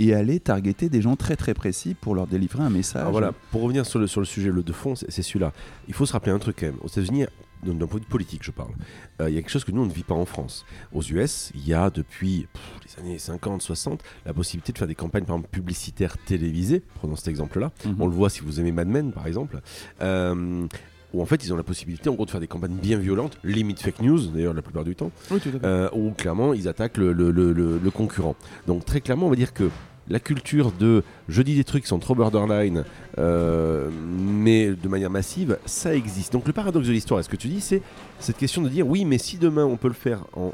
et 0.00 0.14
aller 0.14 0.40
targeter 0.40 0.88
des 0.88 1.02
gens 1.02 1.14
très 1.14 1.36
très 1.36 1.52
précis 1.52 1.94
pour 1.94 2.14
leur 2.14 2.26
délivrer 2.26 2.62
un 2.62 2.70
message. 2.70 3.02
Alors 3.02 3.12
voilà, 3.12 3.32
pour 3.50 3.60
revenir 3.60 3.84
sur 3.84 3.98
le, 3.98 4.06
sur 4.06 4.20
le 4.20 4.26
sujet 4.26 4.50
le 4.50 4.62
de 4.62 4.72
fond, 4.72 4.94
c'est 4.96 5.22
celui-là. 5.22 5.52
Il 5.88 5.94
faut 5.94 6.06
se 6.06 6.12
rappeler 6.12 6.32
un 6.32 6.38
truc 6.38 6.56
quand 6.60 6.66
même. 6.66 6.78
Aux 6.82 6.88
États-Unis, 6.88 7.26
d'un 7.62 7.86
point 7.86 7.98
de 7.98 8.04
vue 8.04 8.10
politique, 8.10 8.42
je 8.42 8.50
parle, 8.50 8.72
euh, 9.20 9.28
il 9.28 9.34
y 9.34 9.38
a 9.38 9.42
quelque 9.42 9.50
chose 9.50 9.64
que 9.64 9.72
nous, 9.72 9.82
on 9.82 9.86
ne 9.86 9.92
vit 9.92 10.02
pas 10.02 10.14
en 10.14 10.24
France. 10.24 10.64
Aux 10.92 11.02
US, 11.02 11.52
il 11.54 11.66
y 11.66 11.74
a 11.74 11.90
depuis 11.90 12.46
les 12.86 13.02
années 13.02 13.18
50, 13.18 13.60
60, 13.60 14.02
la 14.24 14.32
possibilité 14.32 14.72
de 14.72 14.78
faire 14.78 14.88
des 14.88 14.94
campagnes, 14.94 15.24
par 15.24 15.36
exemple, 15.36 15.50
publicitaires 15.50 16.16
télévisées. 16.18 16.82
Prenons 16.94 17.16
cet 17.16 17.28
exemple-là. 17.28 17.70
Mhm. 17.84 17.96
On 17.98 18.06
le 18.06 18.14
voit 18.14 18.30
si 18.30 18.40
vous 18.40 18.58
aimez 18.60 18.72
Mad 18.72 18.88
Men, 18.88 19.12
par 19.12 19.26
exemple. 19.26 19.60
Euh, 20.00 20.66
où 21.12 21.22
en 21.22 21.26
fait 21.26 21.44
ils 21.44 21.52
ont 21.52 21.56
la 21.56 21.62
possibilité 21.62 22.08
en 22.08 22.14
gros 22.14 22.26
de 22.26 22.30
faire 22.30 22.40
des 22.40 22.46
campagnes 22.46 22.76
bien 22.76 22.98
violentes, 22.98 23.38
limite 23.44 23.80
fake 23.80 24.00
news 24.00 24.26
d'ailleurs 24.26 24.54
la 24.54 24.62
plupart 24.62 24.84
du 24.84 24.94
temps, 24.94 25.10
oui, 25.30 25.40
tout 25.40 25.50
euh, 25.64 25.88
où 25.92 26.10
clairement 26.12 26.54
ils 26.54 26.68
attaquent 26.68 26.98
le, 26.98 27.12
le, 27.12 27.30
le, 27.30 27.52
le, 27.52 27.90
concurrent. 27.90 28.36
Donc 28.66 28.84
très 28.84 29.00
clairement 29.00 29.26
on 29.26 29.30
va 29.30 29.36
dire 29.36 29.52
que 29.52 29.68
la 30.10 30.18
culture 30.18 30.72
de 30.72 31.02
je 31.28 31.40
dis 31.40 31.54
des 31.54 31.64
trucs 31.64 31.84
qui 31.84 31.88
sont 31.88 32.00
trop 32.00 32.14
borderline, 32.14 32.84
euh, 33.18 33.88
mais 34.18 34.70
de 34.70 34.88
manière 34.88 35.10
massive, 35.10 35.56
ça 35.64 35.94
existe. 35.94 36.32
Donc 36.32 36.46
le 36.46 36.52
paradoxe 36.52 36.88
de 36.88 36.92
l'histoire, 36.92 37.20
est-ce 37.20 37.28
que 37.28 37.36
tu 37.36 37.46
dis, 37.46 37.60
c'est 37.60 37.80
cette 38.18 38.36
question 38.36 38.60
de 38.60 38.68
dire 38.68 38.86
oui, 38.86 39.04
mais 39.04 39.18
si 39.18 39.38
demain 39.38 39.64
on 39.64 39.76
peut 39.76 39.88
le 39.88 39.94
faire 39.94 40.24
en, 40.34 40.52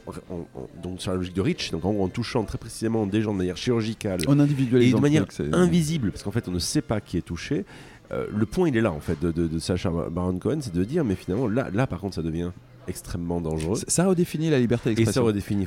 donc 0.83 1.01
sur 1.01 1.11
la 1.11 1.17
logique 1.17 1.35
de 1.35 1.41
Rich, 1.41 1.71
donc 1.71 1.85
en, 1.85 2.09
touchant 2.09 2.45
très 2.45 2.59
précisément 2.59 3.07
des 3.07 3.23
gens 3.23 3.33
de 3.33 3.39
manière 3.39 3.57
chirurgicale, 3.57 4.21
en 4.29 4.39
et 4.39 4.93
de 4.93 5.01
manière 5.01 5.25
invisible, 5.53 6.11
parce 6.11 6.23
qu'en 6.23 6.31
fait 6.31 6.47
on 6.49 6.53
ne 6.53 6.59
sait 6.59 6.83
pas 6.83 7.01
qui 7.01 7.17
est 7.17 7.23
touché. 7.23 7.65
Euh, 8.13 8.27
le 8.33 8.47
point 8.47 8.69
il 8.69 8.77
est 8.77 8.81
là 8.81 8.93
en 8.93 9.01
fait 9.01 9.21
de, 9.21 9.33
de 9.33 9.59
Sacha 9.59 9.91
Baron 9.91 10.39
Cohen, 10.39 10.59
c'est 10.61 10.75
de 10.75 10.85
dire 10.85 11.05
mais 11.05 11.17
finalement 11.17 11.49
là, 11.49 11.69
là 11.73 11.87
par 11.87 12.01
contre 12.01 12.15
ça 12.15 12.23
devient 12.23 12.51
extrêmement 12.89 13.41
dangereux. 13.41 13.79
Ça 13.89 14.07
redéfinit 14.07 14.51
la 14.51 14.59
liberté 14.59 14.91
d'expression. 14.91 15.23
Et 15.23 15.25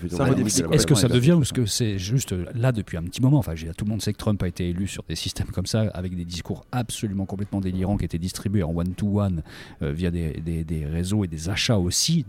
ça 0.09 0.25
redéfinit, 0.25 0.73
Est-ce 0.73 0.87
que 0.87 0.95
ça 0.95 1.07
devient 1.07 1.33
ou 1.33 1.41
est-ce 1.41 1.53
que 1.53 1.65
c'est 1.65 1.97
juste 1.97 2.33
là 2.55 2.71
depuis 2.71 2.97
un 2.97 3.03
petit 3.03 3.21
moment 3.21 3.39
Enfin, 3.39 3.53
tout 3.77 3.85
le 3.85 3.89
monde 3.89 4.01
sait 4.01 4.13
que 4.13 4.17
Trump 4.17 4.41
a 4.43 4.47
été 4.47 4.69
élu 4.69 4.87
sur 4.87 5.03
des 5.07 5.15
systèmes 5.15 5.47
comme 5.47 5.65
ça, 5.65 5.81
avec 5.93 6.15
des 6.15 6.25
discours 6.25 6.65
absolument 6.71 7.25
complètement 7.25 7.61
délirants 7.61 7.97
qui 7.97 8.05
étaient 8.05 8.17
distribués 8.17 8.63
en 8.63 8.75
one-to-one 8.75 9.43
euh, 9.81 9.91
via 9.91 10.11
des, 10.11 10.41
des, 10.41 10.85
réseaux 10.85 11.23
et 11.23 11.27
des 11.27 11.49
achats 11.49 11.77
aussi 11.77 12.25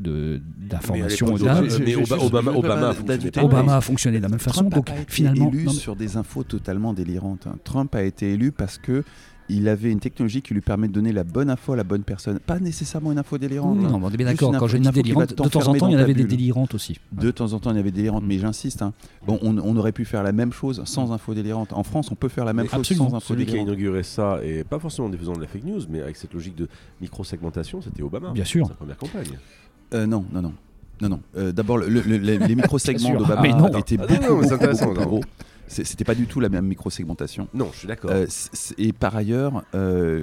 d'informations. 0.00 1.34
Mais, 1.84 1.96
Obama, 1.96 2.52
Obama, 3.42 3.76
a 3.76 3.80
fonctionné 3.80 4.18
de 4.18 4.22
la 4.22 4.28
même 4.28 4.38
façon. 4.38 4.64
donc 4.64 4.90
finalement, 5.08 5.48
élu 5.48 5.68
sur 5.70 5.96
des 5.96 6.16
infos 6.16 6.44
totalement 6.44 6.92
délirantes. 6.92 7.46
Hein. 7.46 7.56
Trump 7.64 7.94
a 7.94 8.02
été 8.02 8.32
élu 8.32 8.52
parce 8.52 8.78
que 8.78 9.04
il 9.52 9.68
avait 9.68 9.90
une 9.90 10.00
technologie 10.00 10.42
qui 10.42 10.54
lui 10.54 10.60
permet 10.60 10.88
de 10.88 10.92
donner 10.92 11.12
la 11.12 11.24
bonne 11.24 11.50
info 11.50 11.72
à 11.72 11.76
la 11.76 11.84
bonne 11.84 12.02
personne. 12.02 12.38
Pas 12.38 12.58
nécessairement 12.58 13.12
une 13.12 13.18
info 13.18 13.38
délirante. 13.38 13.76
non, 13.76 14.00
on 14.02 14.10
est 14.10 14.16
bien 14.16 14.26
d'accord. 14.26 14.52
Quand 14.58 14.66
je 14.66 14.78
dis 14.78 14.88
délirante, 14.90 15.30
de 15.30 15.34
temps 15.34 15.68
en 15.68 15.74
temps, 15.74 15.88
il 15.88 15.92
y 15.92 15.96
en 15.96 16.00
avait 16.00 16.14
des 16.14 16.24
délirantes 16.24 16.74
aussi. 16.74 16.98
De 17.12 17.30
temps 17.30 17.52
en 17.52 17.60
temps, 17.60 17.70
il 17.70 17.76
y 17.76 17.80
avait 17.80 17.90
des 17.90 17.98
délirantes, 17.98 18.24
mais 18.26 18.38
j'insiste. 18.38 18.82
Hein. 18.82 18.92
Bon, 19.26 19.38
on, 19.42 19.76
aurait 19.76 19.92
pu 19.92 20.04
faire 20.04 20.22
la 20.22 20.32
même 20.32 20.52
chose 20.52 20.82
sans 20.84 21.12
info 21.12 21.34
délirante. 21.34 21.72
En 21.72 21.82
France, 21.82 22.10
on 22.10 22.14
peut 22.14 22.28
faire 22.28 22.44
la 22.44 22.52
même 22.52 22.68
chose 22.68 22.86
sans 22.86 23.14
info 23.14 23.34
Celui 23.34 23.46
qui 23.46 23.56
a 23.56 23.60
inauguré 23.60 24.02
ça, 24.02 24.40
et 24.42 24.64
pas 24.64 24.78
forcément 24.78 25.08
en 25.08 25.10
diffusant 25.10 25.32
de 25.32 25.40
la 25.40 25.46
fake 25.46 25.64
news, 25.64 25.80
mais 25.88 26.00
avec 26.00 26.16
cette 26.16 26.34
logique 26.34 26.54
de 26.54 26.68
micro-segmentation, 27.00 27.80
c'était 27.82 28.02
Obama. 28.02 28.30
Bien 28.32 28.44
sûr. 28.44 28.66
Sa 28.66 28.74
première 28.74 28.96
campagne. 28.96 29.38
Euh, 29.94 30.06
non, 30.06 30.24
non, 30.32 30.42
non. 30.42 30.52
Non, 31.00 31.08
non. 31.08 31.20
Euh, 31.36 31.52
D'abord, 31.52 31.78
les 31.78 32.54
micro-segments 32.54 33.16
d'Obama 33.16 33.48
étaient 33.78 33.96
ah, 33.98 34.06
beaucoup, 34.06 34.40
beaucoup, 34.42 34.56
beaucoup, 34.56 34.94
plus 34.94 35.04
gros. 35.04 35.20
C'était 35.66 36.04
pas 36.04 36.14
du 36.14 36.26
tout 36.26 36.40
la 36.40 36.48
même 36.48 36.66
micro-segmentation. 36.66 37.48
Non, 37.54 37.70
je 37.72 37.78
suis 37.78 37.88
d'accord. 37.88 38.10
Euh, 38.10 38.26
et 38.78 38.92
par 38.92 39.16
ailleurs, 39.16 39.64
euh, 39.74 40.22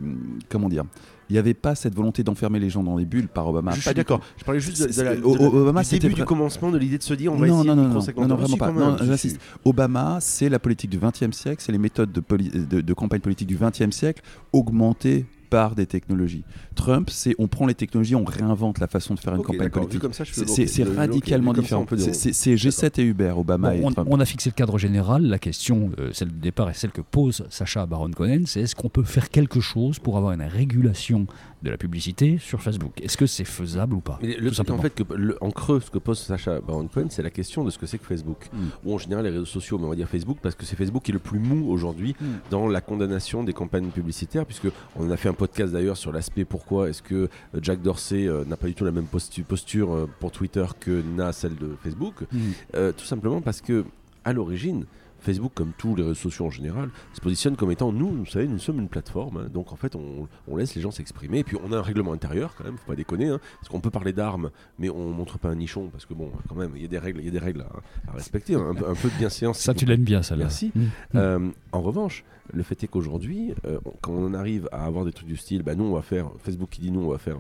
comment 0.50 0.70
dire 0.70 0.86
il 1.30 1.34
n'y 1.34 1.40
avait 1.40 1.54
pas 1.54 1.76
cette 1.76 1.94
volonté 1.94 2.24
d'enfermer 2.24 2.60
les 2.60 2.70
gens 2.72 2.84
dans 2.84 2.98
les 2.98 3.06
bulles 3.06 3.28
par 3.28 3.48
Obama. 3.48 3.72
Je 3.76 3.82
suis 3.82 3.94
d'accord. 3.94 4.20
Je 4.38 4.44
parlais 4.44 4.60
juste 4.60 4.82
de, 4.82 5.02
la, 5.04 5.14
Obama, 5.24 5.84
du 5.84 6.00
début 6.00 6.16
du 6.16 6.26
commencement 6.26 6.72
de 6.72 6.78
l'idée 6.80 6.98
de 6.98 7.04
se 7.04 7.14
dire 7.14 7.32
on 7.32 7.38
va 7.38 7.46
non, 7.46 7.60
essayer 7.60 7.70
non, 7.70 7.76
non, 7.76 7.84
non, 7.84 8.28
non, 8.28 8.36
vraiment 8.36 8.58
pas. 8.58 8.72
Non, 8.72 8.98
j'insiste. 8.98 9.40
Obama, 9.64 10.18
c'est 10.22 10.50
la 10.50 10.58
politique 10.58 10.90
du 10.90 10.98
XXe 10.98 11.32
siècle, 11.32 11.62
c'est 11.64 11.72
les 11.72 11.78
méthodes 11.78 12.12
de, 12.12 12.22
de, 12.38 12.82
de, 12.82 12.94
campagne 12.94 13.20
politique 13.22 13.48
du 13.48 13.58
XXe 13.58 13.92
siècle 13.92 14.24
augmentées 14.52 15.26
par 15.50 15.75
des 15.75 15.86
technologies. 15.86 16.44
Trump, 16.75 17.10
c'est 17.10 17.36
on 17.40 17.48
prend 17.48 17.66
les 17.66 17.74
technologies, 17.74 18.16
on 18.16 18.24
réinvente 18.24 18.80
la 18.80 18.88
façon 18.88 19.13
de 19.13 19.19
faire 19.19 19.36
une 19.36 19.44
campagne 19.44 19.69
politique. 19.69 20.04
C'est 20.13 20.84
radicalement 20.84 21.54
différent. 21.54 21.86
C'est 21.98 22.56
G7 22.56 23.01
et 23.01 23.04
Uber, 23.04 23.34
Obama 23.36 23.75
et 23.75 23.84
on, 23.84 23.92
Trump. 23.92 24.07
On 24.12 24.19
a 24.19 24.25
fixé 24.25 24.50
le 24.50 24.56
cadre 24.56 24.78
général. 24.78 25.24
La 25.24 25.40
question, 25.40 25.92
euh, 26.00 26.10
celle 26.13 26.30
de 26.30 26.40
départ, 26.40 26.69
est 26.69 26.74
celle 26.74 26.92
que 26.92 27.01
pose 27.01 27.46
Sacha 27.50 27.86
Baron 27.86 28.12
Cohen, 28.12 28.44
c'est 28.46 28.62
est-ce 28.62 28.75
qu'on 28.75 28.90
peut 28.90 29.04
faire 29.04 29.30
quelque 29.30 29.60
chose 29.60 30.00
pour 30.00 30.18
avoir 30.18 30.34
une 30.34 30.42
régulation 30.42 31.28
de 31.63 31.69
la 31.69 31.78
publicité 31.78 32.38
sur 32.40 32.62
Facebook? 32.62 33.02
Est-ce 33.02 33.18
que 33.18 33.25
c'est 33.25 33.45
faisable 33.45 33.95
ou 33.95 34.00
pas 34.00 34.19
le 34.22 34.72
En 34.72 34.78
fait, 34.78 34.95
que 34.95 35.04
en 35.42 35.52
creux, 35.52 35.80
ce 35.80 35.90
que 35.90 35.97
pose 35.97 36.19
Sacha 36.19 36.59
Baron 36.62 36.88
Cohen, 36.88 37.07
c'est 37.09 37.24
la 37.24 37.30
question 37.30 37.64
de 37.64 37.69
ce 37.69 37.78
que 37.78 37.85
c'est 37.85 37.97
que 37.97 38.06
Facebook. 38.06 38.50
Hmm. 38.54 38.68
Ou 38.85 38.94
en 38.94 38.97
général 38.97 39.26
les 39.26 39.31
réseaux 39.31 39.45
sociaux, 39.45 39.78
mais 39.78 39.85
on 39.85 39.90
va 39.90 39.95
dire 39.95 40.07
Facebook 40.07 40.38
parce 40.42 40.56
que 40.56 40.66
c'est 40.66 40.76
Facebook 40.76 41.04
qui 41.04 41.12
est 41.12 41.14
le 41.14 41.19
plus 41.19 41.40
mou 41.40 41.71
aujourd'hui 41.71 42.16
hmm. 42.19 42.26
dans 42.50 42.68
la 42.68 42.81
condamnation 42.81 43.44
des 43.44 43.54
campagnes 43.54 43.90
publicitaires, 43.90 44.45
puisque 44.45 44.68
on 44.95 45.09
a 45.12 45.18
fait 45.18 45.30
un 45.30 45.33
podcast 45.40 45.72
d'ailleurs 45.72 45.96
sur 45.96 46.12
l'aspect 46.12 46.44
pourquoi 46.44 46.90
est-ce 46.90 47.02
que 47.02 47.16
euh, 47.16 47.60
Jack 47.62 47.81
Dorsey 47.81 48.28
euh, 48.28 48.44
n'a 48.44 48.58
pas 48.58 48.68
du 48.68 48.76
tout 48.76 48.84
la 48.84 48.92
même 48.92 49.08
posture 49.08 49.96
euh, 49.96 50.10
pour 50.19 50.31
Twitter 50.31 50.66
que 50.80 51.02
n'a 51.02 51.31
celle 51.31 51.56
de 51.56 51.76
Facebook. 51.81 52.26
Hmm. 52.31 52.92
tout 52.98 53.06
simplement 53.06 53.42
parce 53.42 53.62
que 53.62 53.86
à 54.26 54.34
l'origine, 54.34 54.86
Facebook, 55.21 55.52
comme 55.54 55.71
tous 55.78 55.95
les 55.95 56.04
réseaux 56.04 56.16
sociaux 56.16 56.45
en 56.45 56.49
général, 56.49 56.90
se 57.14 57.21
positionne 57.21 57.56
comme 57.56 57.71
étant 57.71 57.92
nous, 57.92 58.09
vous 58.09 58.26
savez, 58.26 58.47
nous 58.47 58.59
sommes 58.59 58.80
une 58.80 58.90
plateforme, 58.90 59.38
hein. 59.38 59.49
donc 59.52 59.71
en 59.71 59.76
fait 59.76 59.95
on, 59.95 60.28
laisse 60.56 60.76
les 60.76 60.81
gens 60.81 60.92
s'exprimer, 60.92 61.40
et 61.40 61.44
puis 61.44 61.57
on 61.64 61.71
a 61.71 61.78
un 61.78 61.81
règlement 61.81 62.14
intérieur 62.14 62.56
quand 62.57 62.64
même, 62.64 62.78
faut 62.78 62.88
pas 62.88 62.95
déconner, 62.95 63.28
hein, 63.28 63.40
parce 63.59 63.69
qu'on 63.69 63.80
peut 63.80 63.90
parler 63.90 64.14
d'armes, 64.14 64.52
mais 64.78 64.90
on 64.90 65.11
montre 65.11 65.38
pas 65.40 65.49
un 65.49 65.56
nichon, 65.56 65.90
parce 65.90 66.06
que 66.06 66.14
bon, 66.14 66.31
quand 66.47 66.56
même, 66.56 66.71
il 66.76 66.81
y 66.81 66.85
a 66.85 66.88
des 66.88 66.99
règles, 66.99 67.19
il 67.19 67.26
y 67.26 67.30
a 67.30 67.31
des 67.31 67.40
règles 67.40 67.66
à, 68.07 68.11
respecter, 68.14 68.56
hein. 68.56 68.76
un, 68.76 68.95
peu 68.95 69.09
de 69.09 69.18
bienséance. 69.18 69.59
Ça, 69.59 69.73
tu 69.73 69.85
l'aimes 69.85 70.04
bien, 70.04 70.21
ça. 70.21 70.35
Là. 70.35 70.45
Merci. 70.45 70.71
Mmh. 70.76 70.81
Euh, 71.16 71.49
en 71.71 71.81
revanche, 71.81 72.23
le 72.54 72.64
fait 72.64 72.83
est 72.83 72.88
qu'aujourd'hui, 72.88 73.54
euh, 73.66 73.80
quand 74.02 74.14
on 74.14 74.33
arrive 74.33 74.68
à 74.71 74.85
avoir 74.85 75.06
des 75.06 75.11
trucs 75.11 75.28
du 75.28 75.38
style, 75.38 75.64
bah 75.64 75.76
nous 75.76 75.85
on 75.85 75.94
va 75.94 76.02
faire, 76.02 76.31
Facebook 76.40 76.69
qui 76.69 76.81
dit 76.81 76.92
nous 76.92 77.02
on 77.02 77.09
va 77.09 77.18
faire 77.18 77.38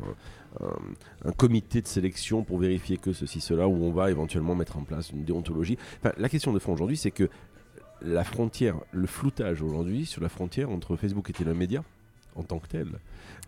un, 1.25 1.31
comité 1.31 1.81
de 1.81 1.87
sélection 1.87 2.43
pour 2.43 2.57
vérifier 2.57 2.97
que 2.97 3.13
ceci, 3.13 3.39
cela, 3.41 3.67
où 3.67 3.83
on 3.83 3.91
va 3.91 4.11
éventuellement 4.11 4.55
mettre 4.55 4.77
en 4.77 4.83
place 4.83 5.11
une 5.11 5.23
déontologie. 5.23 5.77
la 6.17 6.29
question 6.29 6.53
de 6.53 6.59
fond 6.59 6.73
aujourd'hui, 6.73 6.97
c'est 6.97 7.11
que 7.11 7.29
la 8.01 8.23
frontière, 8.23 8.75
le 8.91 9.07
floutage 9.07 9.61
aujourd'hui 9.61 10.05
sur 10.05 10.21
la 10.21 10.29
frontière 10.29 10.69
entre 10.69 10.95
Facebook 10.95 11.29
et 11.29 11.33
Télémédia 11.33 11.83
en 12.35 12.43
tant 12.43 12.59
que 12.59 12.67
tel. 12.67 12.87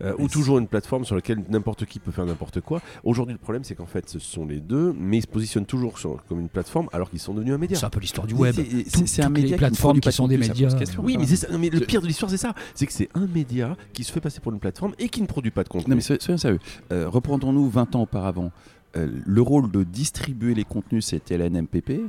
Euh, 0.00 0.14
ou 0.18 0.28
toujours 0.28 0.58
une 0.58 0.66
plateforme 0.66 1.04
sur 1.04 1.14
laquelle 1.14 1.42
n'importe 1.48 1.84
qui 1.84 1.98
peut 1.98 2.10
faire 2.10 2.24
n'importe 2.26 2.60
quoi. 2.60 2.80
Aujourd'hui, 3.04 3.34
le 3.34 3.38
problème, 3.38 3.62
c'est 3.62 3.74
qu'en 3.74 3.86
fait, 3.86 4.08
ce 4.08 4.18
sont 4.18 4.46
les 4.46 4.58
deux, 4.58 4.94
mais 4.98 5.18
ils 5.18 5.22
se 5.22 5.26
positionnent 5.26 5.66
toujours 5.66 5.98
comme 6.28 6.40
une 6.40 6.48
plateforme 6.48 6.88
alors 6.92 7.10
qu'ils 7.10 7.20
sont 7.20 7.34
devenus 7.34 7.54
un 7.54 7.58
média. 7.58 7.78
C'est 7.78 7.86
un 7.86 7.90
peu 7.90 8.00
l'histoire 8.00 8.26
du 8.26 8.34
web. 8.34 8.54
C'est 8.86 9.22
un 9.22 9.28
média. 9.28 9.50
Les 9.50 9.56
plateformes 9.56 10.00
qui, 10.00 10.12
sont 10.12 10.28
des 10.28 10.38
médias. 10.38 10.70
Oui, 10.98 11.16
mais, 11.18 11.26
ça, 11.26 11.46
mais 11.56 11.70
le 11.70 11.80
pire 11.80 12.02
de 12.02 12.06
l'histoire, 12.06 12.30
c'est 12.30 12.36
ça. 12.36 12.54
C'est 12.74 12.86
que 12.86 12.92
c'est 12.92 13.08
un 13.14 13.26
média 13.26 13.76
qui 13.92 14.04
se 14.04 14.12
fait 14.12 14.20
passer 14.20 14.40
pour 14.40 14.52
une 14.52 14.58
plateforme 14.58 14.94
et 14.98 15.08
qui 15.08 15.22
ne 15.22 15.26
produit 15.26 15.50
pas 15.50 15.62
de 15.62 15.68
contenu. 15.68 15.90
Non, 15.90 15.96
mais 15.96 16.18
soyons 16.18 16.38
sérieux. 16.38 16.60
Euh, 16.92 17.08
Reprendons-nous 17.08 17.68
20 17.68 17.94
ans 17.96 18.02
auparavant. 18.02 18.50
Euh, 18.96 19.08
le 19.24 19.42
rôle 19.42 19.70
de 19.70 19.84
distribuer 19.84 20.54
les 20.54 20.64
contenus, 20.64 21.06
c'était 21.06 21.38
la 21.38 21.48
NMPP. 21.48 22.02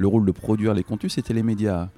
Le 0.00 0.06
rôle 0.06 0.24
de 0.24 0.32
produire 0.32 0.72
les 0.72 0.82
contenus, 0.82 1.12
c'était 1.12 1.34
les 1.34 1.42
médias 1.42 1.90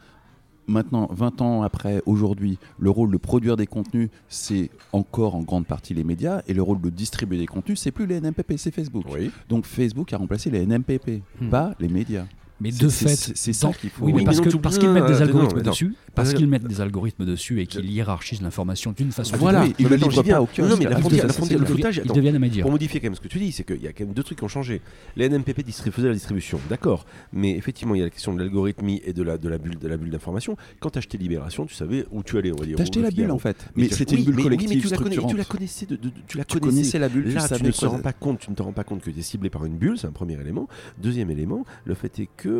maintenant, 0.66 1.08
20 1.12 1.40
ans 1.40 1.62
après, 1.62 2.02
aujourd'hui, 2.04 2.58
le 2.80 2.90
rôle 2.90 3.12
de 3.12 3.16
produire 3.16 3.56
des 3.56 3.68
contenus, 3.68 4.08
c'est 4.28 4.70
encore 4.92 5.36
en 5.36 5.42
grande 5.42 5.66
partie 5.66 5.94
les 5.94 6.02
médias, 6.02 6.42
et 6.48 6.52
le 6.52 6.62
rôle 6.62 6.80
de 6.80 6.90
distribuer 6.90 7.38
des 7.38 7.46
contenus, 7.46 7.78
c'est 7.78 7.92
plus 7.92 8.06
les 8.06 8.20
NMPP, 8.20 8.54
c'est 8.56 8.72
Facebook. 8.72 9.04
Donc 9.48 9.66
Facebook 9.66 10.12
a 10.12 10.16
remplacé 10.16 10.50
les 10.50 10.66
NMPP, 10.66 11.22
hmm. 11.40 11.48
pas 11.48 11.76
les 11.78 11.86
médias. 11.88 12.26
Mais 12.62 12.70
de 12.70 12.88
fait, 12.88 13.32
c'est 13.34 13.52
ça 13.52 13.72
qu'il 13.72 13.90
faut. 13.90 14.04
Oui, 14.04 14.12
mais 14.12 14.22
parce 14.24 14.40
qu'ils 14.40 14.56
parce 14.60 14.78
qu'ils 14.78 14.90
mettent 14.90 15.06
des 15.06 15.20
algorithmes 15.20 15.62
dessus, 15.62 15.94
parce 16.14 16.32
qu'ils 16.32 16.46
mettent 16.46 16.66
des 16.66 16.80
algorithmes 16.80 17.24
dessus 17.24 17.60
et 17.60 17.66
qu'ils 17.66 17.90
hiérarchisent 17.90 18.40
l'information 18.40 18.92
d'une 18.92 19.10
façon. 19.10 19.36
Voilà. 19.36 19.66
Ils 19.78 19.88
ne 19.88 19.96
livrent 19.96 20.22
pas 20.22 20.40
aucun. 20.40 20.66
Non, 20.66 20.76
mais 20.78 20.84
la 20.84 20.98
le 20.98 21.66
footage. 21.66 22.02
Ils 22.04 22.12
deviennent 22.12 22.38
médias. 22.38 22.62
Pour 22.62 22.70
modifier 22.70 23.00
quand 23.00 23.06
même 23.06 23.16
ce 23.16 23.20
que 23.20 23.28
tu 23.28 23.38
dis, 23.38 23.50
c'est 23.50 23.64
qu'il 23.64 23.82
y 23.82 23.88
a 23.88 23.92
quand 23.92 24.04
même 24.04 24.14
deux 24.14 24.22
trucs 24.22 24.38
qui 24.38 24.44
ont 24.44 24.48
changé. 24.48 24.80
Les 25.16 25.28
NMPP 25.28 25.62
faisaient 25.90 26.08
la 26.08 26.14
distribution, 26.14 26.60
d'accord. 26.70 27.04
Mais 27.32 27.50
effectivement, 27.56 27.94
il 27.94 27.98
y 27.98 28.02
a 28.02 28.04
la 28.04 28.10
question 28.10 28.32
de 28.32 28.38
l'algorithmie 28.38 29.02
et 29.04 29.12
de 29.12 29.22
la 29.22 29.38
de 29.38 29.48
la 29.48 29.58
bulle 29.58 29.78
de 29.78 29.88
la 29.88 29.96
bulle 29.96 30.10
d'information. 30.10 30.56
Quand 30.78 30.90
tu 30.90 30.98
achetais 30.98 31.18
Libération, 31.18 31.66
tu 31.66 31.74
savais 31.74 32.06
où 32.12 32.22
tu 32.22 32.38
allais. 32.38 32.52
On 32.52 32.56
va 32.56 32.66
dire. 32.66 32.76
T'achetais 32.76 33.00
la 33.00 33.10
bulle 33.10 33.32
en 33.32 33.38
fait. 33.38 33.56
Mais 33.74 33.88
c'était 33.88 34.14
une 34.14 34.24
bulle 34.24 34.42
collective. 34.42 34.82
Tu 34.82 35.36
la 35.36 35.44
connaissais. 35.44 35.86
Tu 36.28 36.38
la 36.38 36.44
connaissais 36.44 36.98
la 36.98 37.08
bulle. 37.08 37.34
Là, 37.34 37.48
tu 37.48 37.64
ne 37.64 37.70
te 37.70 37.86
rends 37.86 37.98
pas 37.98 38.12
compte. 38.12 38.38
Tu 38.38 38.50
ne 38.50 38.54
te 38.54 38.62
rends 38.62 38.72
pas 38.72 38.84
compte 38.84 39.02
que 39.02 39.10
tu 39.10 39.18
es 39.18 39.22
ciblé 39.22 39.50
par 39.50 39.64
une 39.64 39.76
bulle. 39.76 39.98
C'est 39.98 40.06
un 40.06 40.12
premier 40.12 40.40
élément. 40.40 40.68
Deuxième 40.98 41.30
élément, 41.30 41.64
le 41.84 41.94
fait 41.94 42.18
est 42.18 42.28
que 42.36 42.51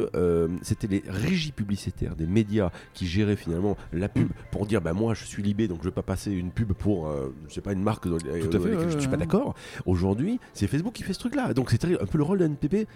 c'était 0.63 0.87
les 0.87 1.03
régies 1.09 1.53
publicitaires 1.53 2.17
des 2.17 2.27
médias 2.27 2.71
qui 2.95 3.07
géraient 3.07 3.37
finalement 3.37 3.77
la 3.93 4.09
pub 4.09 4.29
pour 4.51 4.67
dire 4.67 4.81
bah 4.81 4.93
moi 4.93 5.15
je 5.15 5.25
suis 5.25 5.43
libé 5.43 5.69
donc 5.69 5.79
je 5.81 5.89
vais 5.89 5.95
pas 5.95 6.03
passer 6.03 6.31
une 6.31 6.51
pub 6.51 6.73
pour 6.73 7.09
euh, 7.09 7.35
je 7.49 7.55
sais 7.55 7.61
pas 7.61 7.73
une 7.73 7.83
marque 7.83 8.09
dans, 8.09 8.17
laquelle 8.17 8.91
je 8.91 8.99
suis 8.99 9.09
pas 9.09 9.17
d'accord. 9.17 9.55
Aujourd'hui, 9.87 10.41
c'est 10.55 10.67
Facebook 10.67 10.95
qui 10.95 11.03
fait 11.03 11.13
ce 11.13 11.19
truc 11.19 11.35
là. 11.35 11.55
Donc 11.55 11.71
c'est 11.71 11.85
un 11.85 12.07
peu 12.07 12.19
le 12.19 12.25
rôle 12.25 12.39
de 12.39 12.45
NPP 12.45 12.87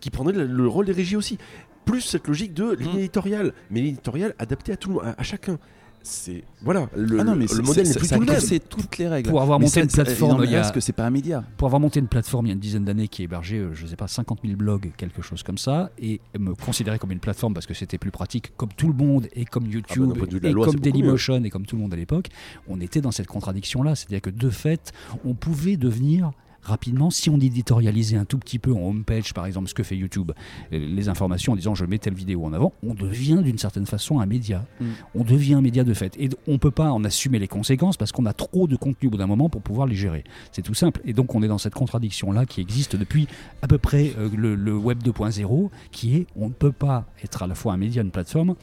qui 0.00 0.10
prendrait 0.10 0.34
le, 0.34 0.68
rôle 0.68 0.86
des 0.86 0.92
régies 0.92 1.16
aussi. 1.16 1.38
Plus 1.84 2.00
cette 2.00 2.28
logique 2.28 2.54
de 2.54 2.74
ligne 2.74 2.98
éditoriale, 2.98 3.52
mais 3.70 3.80
l'éditorial 3.80 4.34
adapté 4.38 4.72
à 4.72 4.76
tout 4.76 5.00
à 5.00 5.22
chacun 5.22 5.58
c'est 6.04 6.44
voilà 6.62 6.88
le, 6.94 7.18
ah 7.18 7.24
le 7.24 7.62
modèle 7.62 7.88
n'est 7.88 7.94
plus 7.94 8.08
tout 8.08 8.20
le. 8.20 8.40
C'est 8.40 8.60
toutes 8.60 8.98
les 8.98 9.08
règles. 9.08 9.30
Pour 9.30 9.40
avoir 9.40 9.58
monté 9.58 9.80
une 9.80 9.88
plateforme, 9.88 10.44
il 10.44 10.50
y 10.50 10.56
a 10.56 10.70
que 10.70 10.80
c'est 10.80 10.92
pas 10.92 11.06
un 11.06 11.10
média. 11.10 11.42
Pour 11.56 11.66
avoir 11.66 11.80
monté 11.80 11.98
une 11.98 12.08
plateforme 12.08 12.46
il 12.46 12.48
y 12.50 12.52
a 12.52 12.54
une 12.54 12.60
dizaine 12.60 12.84
d'années 12.84 13.08
qui 13.08 13.22
hébergeait, 13.22 13.58
euh, 13.58 13.74
je 13.74 13.86
sais 13.86 13.96
pas, 13.96 14.06
50 14.06 14.40
000 14.44 14.56
blogs, 14.56 14.92
quelque 14.96 15.22
chose 15.22 15.42
comme 15.42 15.58
ça, 15.58 15.90
et 15.98 16.20
me 16.38 16.54
considérer 16.54 16.98
comme 16.98 17.12
une 17.12 17.20
plateforme 17.20 17.54
parce 17.54 17.66
que 17.66 17.74
c'était 17.74 17.98
plus 17.98 18.10
pratique, 18.10 18.52
comme 18.56 18.72
tout 18.76 18.88
le 18.88 18.94
monde 18.94 19.28
et 19.32 19.44
comme 19.44 19.66
YouTube 19.66 20.12
ah 20.14 20.26
bah, 20.26 20.48
et 20.48 20.52
comme 20.52 20.76
Dailymotion 20.76 21.42
et 21.42 21.50
comme 21.50 21.64
tout 21.64 21.76
le 21.76 21.82
monde 21.82 21.94
à 21.94 21.96
l'époque, 21.96 22.28
on 22.68 22.80
était 22.80 23.00
dans 23.00 23.10
cette 23.10 23.26
contradiction 23.26 23.82
là, 23.82 23.94
c'est-à-dire 23.94 24.20
que 24.20 24.30
de 24.30 24.50
fait, 24.50 24.92
on 25.24 25.34
pouvait 25.34 25.76
devenir 25.76 26.32
rapidement, 26.64 27.10
si 27.10 27.30
on 27.30 27.38
éditorialisait 27.38 28.16
un 28.16 28.24
tout 28.24 28.38
petit 28.38 28.58
peu 28.58 28.72
en 28.72 28.80
homepage, 28.80 29.34
par 29.34 29.46
exemple, 29.46 29.68
ce 29.68 29.74
que 29.74 29.82
fait 29.82 29.96
YouTube, 29.96 30.32
les 30.70 31.08
informations 31.08 31.52
en 31.52 31.56
disant 31.56 31.74
je 31.74 31.84
mets 31.84 31.98
telle 31.98 32.14
vidéo 32.14 32.44
en 32.44 32.52
avant, 32.52 32.72
on 32.82 32.94
devient 32.94 33.40
d'une 33.42 33.58
certaine 33.58 33.86
façon 33.86 34.20
un 34.20 34.26
média. 34.26 34.64
Mm. 34.80 34.84
On 35.14 35.24
devient 35.24 35.54
un 35.54 35.60
média 35.60 35.84
de 35.84 35.94
fait. 35.94 36.16
Et 36.18 36.28
on 36.46 36.52
ne 36.52 36.58
peut 36.58 36.70
pas 36.70 36.90
en 36.90 37.04
assumer 37.04 37.38
les 37.38 37.48
conséquences 37.48 37.96
parce 37.96 38.12
qu'on 38.12 38.26
a 38.26 38.32
trop 38.32 38.66
de 38.66 38.76
contenu 38.76 39.08
au 39.08 39.10
bout 39.10 39.18
d'un 39.18 39.26
moment 39.26 39.48
pour 39.48 39.62
pouvoir 39.62 39.86
les 39.86 39.94
gérer. 39.94 40.24
C'est 40.52 40.62
tout 40.62 40.74
simple. 40.74 41.00
Et 41.04 41.12
donc 41.12 41.34
on 41.34 41.42
est 41.42 41.48
dans 41.48 41.58
cette 41.58 41.74
contradiction-là 41.74 42.46
qui 42.46 42.60
existe 42.60 42.96
depuis 42.96 43.28
à 43.62 43.68
peu 43.68 43.78
près 43.78 44.12
euh, 44.18 44.28
le, 44.36 44.54
le 44.54 44.76
Web 44.76 45.02
2.0, 45.02 45.70
qui 45.90 46.16
est 46.16 46.26
on 46.36 46.48
ne 46.48 46.52
peut 46.52 46.72
pas 46.72 47.06
être 47.22 47.42
à 47.42 47.46
la 47.46 47.54
fois 47.54 47.72
un 47.72 47.76
média, 47.76 48.02
une 48.02 48.10
plateforme, 48.10 48.54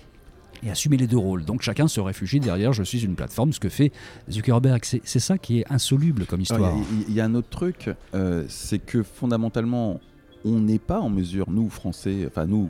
et 0.64 0.70
assumer 0.70 0.98
les 0.98 1.08
deux 1.08 1.18
rôles. 1.18 1.46
Donc 1.46 1.62
chacun 1.62 1.88
se 1.88 2.00
réfugie 2.00 2.40
derrière 2.40 2.74
je 2.74 2.84
suis 2.84 3.04
une 3.04 3.16
plateforme, 3.16 3.54
ce 3.54 3.60
que 3.60 3.70
fait 3.70 3.92
Zuckerberg. 4.30 4.84
C'est 4.84 5.20
ça 5.20 5.38
qui 5.38 5.60
est 5.60 5.72
insoluble 5.72 6.26
comme 6.26 6.42
histoire. 6.42 6.74
Il 7.08 7.14
y, 7.14 7.22
a 7.22 7.26
un 7.26 7.36
autre 7.36 7.50
truc, 7.50 7.90
euh, 8.14 8.44
c'est 8.48 8.80
que 8.80 9.04
fondamentalement, 9.04 10.00
on 10.46 10.60
n'est 10.60 10.80
pas 10.80 11.00
en 11.00 11.10
mesure, 11.10 11.50
nous 11.50 11.70
Français, 11.70 12.26
enfin 12.28 12.46
nous, 12.46 12.70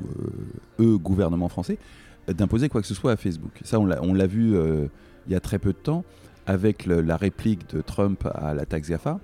euh, 0.79 0.83
eux, 0.83 0.97
gouvernement 0.97 1.49
français, 1.49 1.77
d'imposer 2.27 2.69
quoi 2.69 2.81
que 2.81 2.87
ce 2.87 2.93
soit 2.93 3.11
à 3.11 3.17
Facebook. 3.17 3.51
Ça, 3.63 3.79
on 3.79 4.13
l'a 4.13 4.27
vu 4.27 4.55
euh, 4.55 4.87
il 5.27 5.33
y 5.33 5.35
a 5.35 5.39
très 5.39 5.59
peu 5.59 5.73
de 5.73 5.77
temps 5.77 6.03
avec 6.47 6.85
la 6.85 7.17
réplique 7.17 7.69
de 7.73 7.81
Trump 7.81 8.27
à 8.33 8.53
la 8.53 8.65
taxe 8.65 8.89
GAFA. 8.89 9.19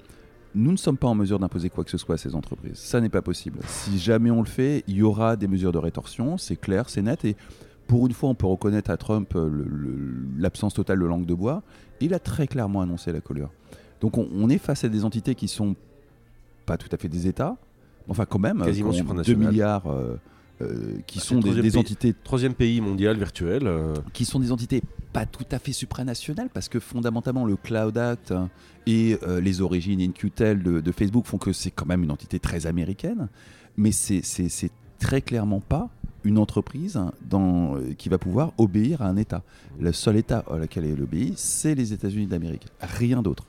Nous 0.56 0.72
ne 0.72 0.78
sommes 0.78 0.98
pas 0.98 1.08
en 1.08 1.16
mesure 1.16 1.40
d'imposer 1.40 1.70
quoi 1.70 1.84
que 1.84 1.92
ce 1.92 1.98
soit 1.98 2.16
à 2.16 2.18
ces 2.18 2.34
entreprises. 2.34 2.78
Ça 2.78 3.02
n'est 3.02 3.10
pas 3.10 3.22
possible. 3.22 3.60
Si 3.68 4.00
jamais 4.00 4.32
on 4.32 4.42
le 4.42 4.48
fait, 4.48 4.84
il 4.88 4.96
y 4.96 5.04
aura 5.04 5.36
des 5.36 5.48
mesures 5.48 5.72
de 5.72 5.78
rétorsion, 5.78 6.38
c'est 6.38 6.56
clair, 6.56 6.90
c'est 6.90 7.02
net. 7.02 7.26
Et 7.26 7.36
pour 7.88 8.06
une 8.06 8.14
fois, 8.14 8.30
on 8.30 8.36
peut 8.36 8.48
reconnaître 8.48 8.92
à 8.92 8.98
Trump 8.98 9.34
euh, 9.36 9.50
l'absence 10.38 10.74
totale 10.74 11.00
de 11.00 11.06
langue 11.06 11.26
de 11.26 11.34
bois. 11.34 11.64
Il 12.02 12.14
a 12.14 12.20
très 12.20 12.48
clairement 12.48 12.82
annoncé 12.82 13.12
la 13.12 13.22
couleur. 13.22 13.50
Donc 14.02 14.18
on, 14.18 14.50
est 14.50 14.60
face 14.60 14.84
à 14.84 14.90
des 14.90 15.06
entités 15.06 15.34
qui 15.34 15.48
sont 15.48 15.76
pas 16.68 16.78
tout 16.78 16.90
à 16.92 16.98
fait 16.98 17.08
des 17.08 17.26
États, 17.26 17.58
enfin 18.08 18.26
quand 18.26 18.38
même, 18.38 18.64
quasiment 18.64 18.92
2 18.92 19.34
milliards. 19.34 19.88
Euh, 19.88 20.18
euh, 20.62 20.98
qui 21.06 21.20
bah, 21.20 21.24
sont 21.24 21.40
des, 21.40 21.78
entités 21.78 22.16
troisième 22.24 22.56
pays 22.56 22.82
mondial 22.82 23.16
virtuel 23.16 23.70
qui 24.12 24.26
sont 24.26 24.40
des 24.40 24.52
entités 24.52 24.82
pas 25.14 25.28
tout 25.28 25.46
à 25.52 25.60
fait 25.60 25.72
supranationales 25.72 26.50
parce 26.52 26.68
que 26.68 26.80
fondamentalement 26.80 27.46
le 27.46 27.56
Cloud 27.56 27.96
Act 27.96 28.34
et 28.88 29.20
les 29.40 29.62
origines 29.62 30.02
InQtel 30.02 30.64
de, 30.64 30.82
de 30.82 30.92
Facebook 30.92 31.28
font 31.28 31.38
que 31.38 31.54
c'est 31.54 31.70
quand 31.70 31.86
même 31.86 32.04
une 32.04 32.10
entité 32.10 32.40
très 32.40 32.66
américaine 32.66 33.30
mais 33.78 33.92
c'est 33.92 34.72
très 34.98 35.22
clairement 35.22 35.60
pas 35.60 35.92
une 36.28 36.38
entreprise 36.38 37.00
dans, 37.22 37.78
euh, 37.78 37.94
qui 37.98 38.10
va 38.10 38.18
pouvoir 38.18 38.52
obéir 38.58 39.02
à 39.02 39.06
un 39.06 39.16
État. 39.16 39.44
Le 39.80 39.94
seul 39.94 40.18
État 40.18 40.44
à 40.52 40.58
laquelle 40.58 40.86
elle 40.86 41.02
obéit, 41.02 41.38
c'est 41.38 41.74
les 41.74 41.94
États-Unis 41.94 42.28
d'Amérique, 42.28 42.68
rien 42.82 43.22
d'autre. 43.22 43.46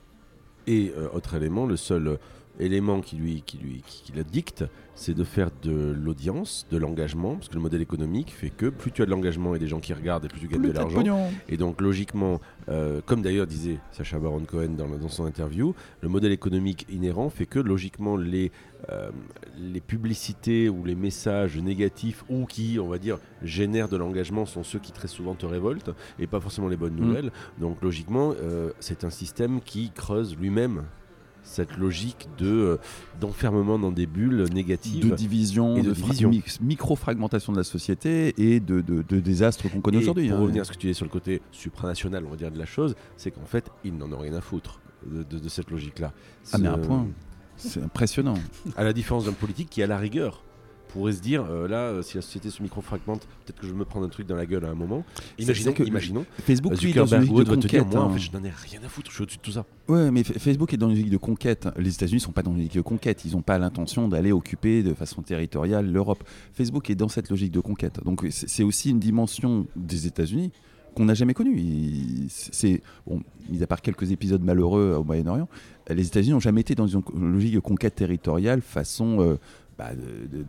Et 0.66 0.92
euh, 0.96 1.08
autre 1.12 1.34
élément, 1.34 1.66
le 1.66 1.76
seul 1.76 2.18
élément 2.58 3.00
qui 3.00 3.16
lui, 3.16 3.42
qui 3.44 3.58
lui 3.58 3.82
qui, 3.86 4.12
le 4.12 4.24
dicte, 4.24 4.64
c'est 4.94 5.14
de 5.14 5.24
faire 5.24 5.50
de 5.62 5.94
l'audience, 5.96 6.66
de 6.70 6.76
l'engagement, 6.76 7.36
parce 7.36 7.48
que 7.48 7.54
le 7.54 7.60
modèle 7.60 7.82
économique 7.82 8.32
fait 8.32 8.50
que 8.50 8.66
plus 8.66 8.90
tu 8.90 9.02
as 9.02 9.06
de 9.06 9.10
l'engagement 9.10 9.54
et 9.54 9.58
des 9.58 9.68
gens 9.68 9.80
qui 9.80 9.92
regardent, 9.92 10.24
et 10.24 10.28
plus 10.28 10.40
tu 10.40 10.48
gagnes 10.48 10.62
de 10.62 10.72
l'argent. 10.72 11.30
Et 11.48 11.56
donc 11.56 11.80
logiquement, 11.80 12.40
euh, 12.68 13.00
comme 13.06 13.22
d'ailleurs 13.22 13.46
disait 13.46 13.78
Sacha 13.92 14.18
Baron 14.18 14.40
Cohen 14.40 14.70
dans, 14.76 14.88
dans, 14.88 15.08
son 15.08 15.24
interview, 15.24 15.74
le 16.00 16.08
modèle 16.08 16.32
économique 16.32 16.86
inhérent 16.90 17.30
fait 17.30 17.46
que 17.46 17.60
logiquement 17.60 18.16
les 18.16 18.50
euh, 18.90 19.10
les 19.58 19.80
publicités 19.80 20.68
ou 20.68 20.84
les 20.84 20.94
messages 20.94 21.56
négatifs 21.56 22.24
ou 22.28 22.46
qui, 22.46 22.78
on 22.80 22.86
va 22.86 22.98
dire, 22.98 23.18
génèrent 23.42 23.88
de 23.88 23.96
l'engagement 23.96 24.46
sont 24.46 24.62
ceux 24.62 24.78
qui 24.78 24.92
très 24.92 25.08
souvent 25.08 25.34
te 25.34 25.46
révoltent 25.46 25.90
et 26.20 26.28
pas 26.28 26.38
forcément 26.38 26.68
les 26.68 26.76
bonnes 26.76 26.94
mm. 26.94 27.04
nouvelles. 27.04 27.32
Donc 27.58 27.82
logiquement, 27.82 28.34
euh, 28.40 28.70
c'est 28.78 29.02
un 29.02 29.10
système 29.10 29.60
qui 29.60 29.90
creuse 29.90 30.36
lui-même 30.36 30.84
cette 31.42 31.76
logique 31.76 32.28
de 32.38 32.46
euh, 32.46 32.76
d'enfermement 33.20 33.78
dans 33.78 33.90
des 33.90 34.06
bulles 34.06 34.46
négatives, 34.52 35.10
de 35.10 35.14
division, 35.14 35.76
et 35.76 35.82
de, 35.82 35.94
micro-fragmentation 36.62 37.52
de 37.52 37.58
la 37.58 37.64
société 37.64 38.34
et 38.36 38.60
de, 38.60 38.80
de, 38.80 39.20
désastres 39.20 39.70
qu'on 39.70 39.80
connaît 39.80 39.98
aujourd'hui. 39.98 40.28
Pour 40.28 40.38
hein. 40.38 40.42
revenir 40.42 40.62
à 40.62 40.64
ce 40.64 40.72
que 40.72 40.76
tu 40.76 40.86
dis 40.86 40.94
sur 40.94 41.04
le 41.04 41.10
côté 41.10 41.40
supranational, 41.52 42.24
on 42.26 42.30
va 42.30 42.36
dire 42.36 42.50
de 42.50 42.58
la 42.58 42.66
chose, 42.66 42.94
c'est 43.16 43.30
qu'en 43.30 43.46
fait, 43.46 43.70
ils 43.84 43.96
n'en 43.96 44.12
ont 44.12 44.18
rien 44.18 44.34
à 44.34 44.40
foutre 44.40 44.80
de, 45.06 45.48
cette 45.48 45.70
logique-là. 45.70 46.12
Ah 46.52 46.58
mais 46.58 46.68
un 46.68 46.78
point. 46.78 47.06
C'est 47.56 47.82
impressionnant. 47.82 48.34
À 48.76 48.84
la 48.84 48.92
différence 48.92 49.24
d'un 49.24 49.32
politique 49.32 49.68
qui, 49.68 49.82
à 49.82 49.86
la 49.86 49.98
rigueur, 49.98 50.44
pourrait 50.88 51.12
se 51.12 51.20
dire 51.20 51.44
euh, 51.48 51.68
là, 51.68 51.78
euh, 51.78 52.02
si 52.02 52.16
la 52.16 52.22
société 52.22 52.50
se 52.50 52.62
micro-fragmente, 52.62 53.20
peut-être 53.44 53.60
que 53.60 53.66
je 53.66 53.72
vais 53.72 53.78
me 53.78 53.84
prendre 53.84 54.06
un 54.06 54.08
truc 54.08 54.26
dans 54.26 54.36
la 54.36 54.46
gueule 54.46 54.64
à 54.64 54.68
un 54.68 54.74
moment. 54.74 55.04
Imaginons, 55.38 55.72
que 55.72 55.82
imaginons 55.82 56.26
Facebook, 56.44 56.80
lui, 56.80 56.92
dans 56.92 57.06
une 57.06 57.22
ligue 57.22 57.36
de 57.36 57.44
conquête. 57.44 57.86
moi, 57.86 58.00
en 58.00 58.10
hein. 58.10 58.14
fait, 58.14 58.18
je 58.18 58.32
n'en 58.32 58.44
ai 58.44 58.50
rien 58.50 58.80
à 58.84 58.88
foutre, 58.88 59.10
je 59.10 59.14
suis 59.14 59.22
au-dessus 59.22 59.38
de 59.38 59.42
tout 59.42 59.52
ça. 59.52 59.64
Ouais, 59.88 60.10
mais 60.10 60.24
Facebook 60.24 60.72
est 60.72 60.76
dans 60.76 60.90
une 60.90 60.96
ligue 60.96 61.10
de 61.10 61.16
conquête. 61.16 61.68
Les 61.76 61.94
États-Unis 61.94 62.20
sont 62.20 62.32
pas 62.32 62.42
dans 62.42 62.52
une 62.52 62.60
ligue 62.60 62.74
de 62.74 62.80
conquête. 62.80 63.24
Ils 63.24 63.32
n'ont 63.32 63.42
pas 63.42 63.58
l'intention 63.58 64.08
d'aller 64.08 64.32
occuper 64.32 64.82
de 64.82 64.94
façon 64.94 65.22
territoriale 65.22 65.90
l'Europe. 65.90 66.24
Facebook 66.52 66.90
est 66.90 66.94
dans 66.94 67.08
cette 67.08 67.30
logique 67.30 67.52
de 67.52 67.60
conquête. 67.60 68.02
Donc, 68.04 68.26
c'est 68.30 68.62
aussi 68.62 68.90
une 68.90 68.98
dimension 69.00 69.66
des 69.76 70.06
États-Unis 70.06 70.52
qu'on 70.94 71.04
n'a 71.04 71.14
jamais 71.14 71.34
connue. 71.34 72.28
C'est 72.28 72.82
bon, 73.06 73.22
mis 73.48 73.62
à 73.62 73.66
part 73.66 73.80
quelques 73.80 74.10
épisodes 74.10 74.42
malheureux 74.42 74.96
au 74.98 75.04
Moyen-Orient, 75.04 75.48
les 75.88 76.06
États-Unis 76.06 76.32
n'ont 76.32 76.40
jamais 76.40 76.60
été 76.60 76.74
dans 76.74 76.86
une 76.86 77.02
logique 77.14 77.54
de 77.54 77.60
conquête 77.60 77.94
territoriale 77.94 78.60
façon 78.60 79.20
euh, 79.20 79.36
bah, 79.78 79.90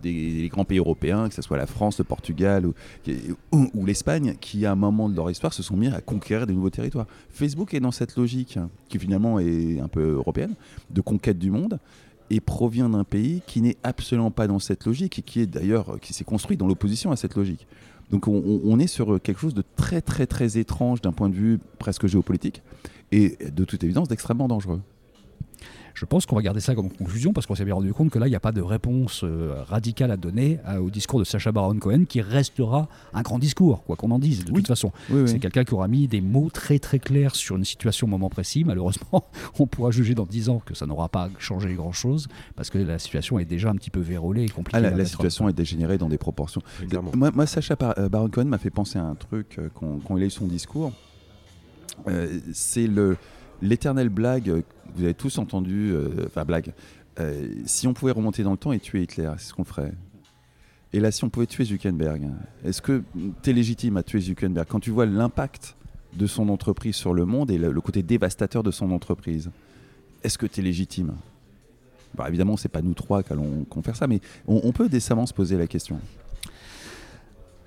des, 0.02 0.50
grands 0.52 0.66
pays 0.66 0.80
européens, 0.80 1.30
que 1.30 1.36
ce 1.36 1.44
soit 1.44 1.58
la 1.58 1.68
France, 1.68 2.00
le 2.00 2.04
Portugal 2.04 2.66
ou, 2.66 2.74
ou, 3.52 3.86
l'Espagne, 3.86 4.36
qui 4.42 4.66
à 4.66 4.72
un 4.72 4.76
moment 4.76 5.08
de 5.08 5.16
leur 5.16 5.30
histoire 5.30 5.54
se 5.54 5.62
sont 5.62 5.78
mis 5.78 5.88
à 5.88 6.02
conquérir 6.02 6.48
des 6.48 6.54
nouveaux 6.54 6.72
territoires. 6.72 7.06
Facebook 7.30 7.76
est 7.76 7.80
dans 7.80 7.92
cette 7.92 8.16
logique, 8.16 8.58
qui 8.88 8.98
finalement 8.98 9.40
est 9.40 9.80
un 9.80 9.88
peu 9.88 10.14
européenne, 10.14 10.56
de 10.90 11.02
conquête 11.02 11.38
du 11.38 11.52
monde 11.52 11.80
et 12.32 12.40
provient 12.40 12.90
d'un 12.90 13.04
pays 13.04 13.42
qui 13.46 13.62
n'est 13.62 13.78
absolument 13.84 14.32
pas 14.32 14.48
dans 14.48 14.60
cette 14.60 14.86
logique 14.86 15.20
et 15.20 15.22
qui 15.22 15.42
est 15.42 15.48
d'ailleurs 15.48 16.00
qui 16.00 16.14
s'est 16.14 16.24
construit 16.24 16.58
dans 16.58 16.68
l'opposition 16.68 17.12
à 17.12 17.16
cette 17.16 17.36
logique. 17.36 17.68
Donc 18.10 18.28
on, 18.28 18.80
est 18.80 18.88
sur 18.88 19.22
quelque 19.22 19.40
chose 19.40 19.54
de 19.54 19.64
très 19.76 20.02
très 20.02 20.26
très 20.26 20.58
étrange 20.58 21.02
d'un 21.02 21.12
point 21.12 21.30
de 21.30 21.36
vue 21.36 21.60
presque 21.78 22.08
géopolitique. 22.08 22.64
et 23.12 23.38
de 23.52 23.64
toute 23.64 23.84
évidence 23.84 24.08
d'extrêmement 24.08 24.48
dangereux. 24.48 24.82
Je 25.94 26.06
pense 26.06 26.26
qu'on 26.26 26.36
va 26.36 26.42
garder 26.42 26.60
ça 26.60 26.76
comme 26.76 26.90
conclusion 26.90 27.34
parce 27.34 27.46
qu'on 27.46 27.56
s'est 27.56 27.66
bien 27.66 27.74
rendu 27.74 27.94
compte 27.94 28.10
que 28.10 28.20
là, 28.20 28.28
il 28.28 28.30
n'y 28.30 28.36
a 28.36 28.40
pas 28.40 28.52
de 28.52 28.62
réponse 28.62 29.24
euh, 29.24 29.64
radicale 29.68 30.12
à 30.12 30.18
donner 30.18 30.60
euh, 30.68 30.78
au 30.78 30.90
discours 30.90 31.20
de 31.20 31.24
Sacha 31.24 31.52
Baron 31.52 31.78
Cohen 31.78 32.06
qui 32.08 32.22
restera 32.22 32.88
un 33.14 33.22
grand 33.22 33.40
discours, 33.40 33.84
quoi 33.84 33.96
qu'on 33.96 34.12
en 34.12 34.20
dise. 34.20 34.46
De 34.46 34.52
toute 34.52 34.68
façon, 34.68 34.92
c'est 35.26 35.40
quelqu'un 35.40 35.64
qui 35.64 35.74
aura 35.74 35.88
mis 35.88 36.08
des 36.08 36.22
mots 36.22 36.50
très 36.52 36.80
très 36.80 37.00
clairs 37.00 37.36
sur 37.36 37.56
une 37.56 37.66
situation 37.66 38.08
au 38.08 38.10
moment 38.10 38.30
précis. 38.30 38.64
Malheureusement, 38.64 39.26
on 39.60 39.68
pourra 39.68 39.92
juger 39.92 40.16
dans 40.16 40.26
10 40.26 40.50
ans 40.50 40.62
que 40.66 40.74
ça 40.74 40.86
n'aura 40.86 41.10
pas 41.10 41.30
changé 41.40 41.74
grand 41.74 41.92
chose 41.92 42.28
parce 42.56 42.70
que 42.70 42.78
la 42.78 43.00
situation 43.00 43.40
est 43.40 43.46
déjà 43.46 43.70
un 43.70 43.76
petit 43.76 43.90
peu 43.90 44.00
vérolée 44.00 44.44
et 44.44 44.50
compliquée. 44.50 44.80
Ah, 44.84 44.90
la, 44.90 45.06
situation 45.06 45.50
est 45.50 45.54
dégénérée 45.54 45.98
dans 45.98 46.10
des 46.10 46.18
proportions. 46.18 46.62
Moi, 47.14 47.32
moi, 47.34 47.46
Sacha 47.46 47.76
euh, 47.98 48.10
Baron 48.10 48.30
Cohen 48.30 48.46
m'a 48.46 48.58
fait 48.58 48.70
penser 48.70 49.00
à 49.00 49.04
un 49.04 49.16
truc 49.16 49.60
quand, 49.74 50.18
il 50.18 50.24
a 50.24 50.26
eu 50.26 50.30
son 50.30 50.48
discours. 50.48 50.92
c'est 52.54 52.88
le 52.88 53.18
l'éternelle 53.62 54.10
blague, 54.10 54.64
vous 54.96 55.04
avez 55.04 55.14
tous 55.14 55.38
entendu, 55.38 55.92
euh, 55.92 56.26
enfin 56.28 56.46
blague, 56.46 56.74
euh, 57.20 57.48
si 57.66 57.88
on 57.88 57.94
pouvait 57.94 58.12
remonter 58.12 58.44
dans 58.44 58.52
le 58.52 58.58
temps 58.58 58.72
et 58.72 58.80
tuer 58.80 59.04
Hitler, 59.04 59.32
c'est 59.38 59.50
ce 59.50 59.54
qu'on 59.54 59.64
ferait. 59.64 59.94
Et 60.94 61.00
là, 61.00 61.12
si 61.12 61.24
on 61.24 61.30
pouvait 61.30 61.46
tuer 61.46 61.66
Zuckerberg, 61.66 62.30
est-ce 62.66 62.82
que 62.82 63.04
tu 63.44 63.50
es 63.50 63.54
légitime 63.54 63.98
à 63.98 64.04
tuer 64.04 64.20
Zuckerberg? 64.20 64.68
Quand 64.68 64.80
tu 64.80 64.90
vois 64.90 65.06
l'impact 65.06 65.76
de 66.14 66.26
son 66.26 66.50
entreprise 66.50 66.96
sur 66.96 67.14
le 67.14 67.26
monde 67.26 67.52
et 67.52 67.60
le, 67.60 67.82
côté 67.82 68.02
dévastateur 68.02 68.64
de 68.64 68.72
son 68.72 68.92
entreprise 68.92 69.52
Est-ce 70.24 70.40
que 70.40 70.48
tu 70.48 70.62
es 70.62 70.64
légitime? 70.64 71.14
Bah, 72.16 72.26
Évidemment, 72.28 72.58
c'est 72.58 72.70
pas 72.70 72.82
nous 72.82 72.96
trois 72.96 73.22
qui 73.22 73.32
allons 73.34 73.68
faire 73.84 73.96
ça, 73.96 74.08
mais 74.08 74.20
on 74.48 74.72
peut 74.72 74.90
décemment 74.90 75.28
se 75.28 75.34
poser 75.34 75.58
la 75.58 75.68
question. 75.68 76.00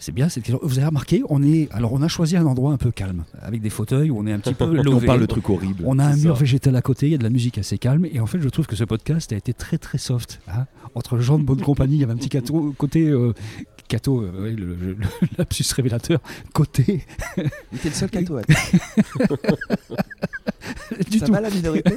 C'est 0.02 0.10
bien 0.10 0.28
cette 0.28 0.42
question. 0.42 0.58
Vous 0.64 0.80
avez 0.80 0.88
remarqué, 0.88 1.22
on 1.28 1.44
est 1.44 1.68
alors 1.70 1.92
on 1.92 2.02
a 2.02 2.08
choisi 2.08 2.36
un 2.36 2.44
endroit 2.44 2.72
un 2.72 2.76
peu 2.76 2.90
calme, 2.90 3.22
avec 3.40 3.62
des 3.62 3.70
fauteuils 3.70 4.10
où 4.10 4.18
on 4.18 4.26
est 4.26 4.32
un 4.32 4.40
petit 4.40 4.52
peu 4.54 4.66
levé. 4.66 4.88
on 4.88 4.98
parle 4.98 5.20
de 5.20 5.26
trucs 5.26 5.48
horribles. 5.48 5.84
On 5.86 6.00
a 6.00 6.04
un 6.04 6.16
mur 6.16 6.34
végétal 6.34 6.74
à 6.74 6.82
côté, 6.82 7.06
il 7.06 7.12
y 7.12 7.14
a 7.14 7.18
de 7.18 7.22
la 7.22 7.30
musique 7.30 7.56
assez 7.56 7.78
calme, 7.78 8.04
et 8.06 8.18
en 8.18 8.26
fait, 8.26 8.40
je 8.40 8.48
trouve 8.48 8.66
que 8.66 8.74
ce 8.74 8.82
podcast 8.82 9.32
a 9.32 9.36
été 9.36 9.54
très 9.54 9.78
très 9.78 9.98
soft. 9.98 10.40
Hein. 10.48 10.66
Entre 10.96 11.20
gens 11.20 11.38
de 11.38 11.44
bonne 11.44 11.60
compagnie, 11.60 11.94
il 11.94 12.00
y 12.00 12.02
avait 12.02 12.14
un 12.14 12.16
petit 12.16 12.36
côté 12.76 13.06
euh, 13.06 13.32
Cato, 13.86 14.22
euh, 14.22 14.50
le, 14.50 14.96
lapsus 15.38 15.72
révélateur, 15.72 16.18
côté. 16.52 17.04
Il 17.36 17.78
était 17.78 17.90
le 17.90 17.94
seul 17.94 18.10
Cato. 18.10 18.40
du 21.10 21.18
ça 21.18 21.26
tout. 21.26 21.32
la 21.32 21.50
minorité 21.50 21.92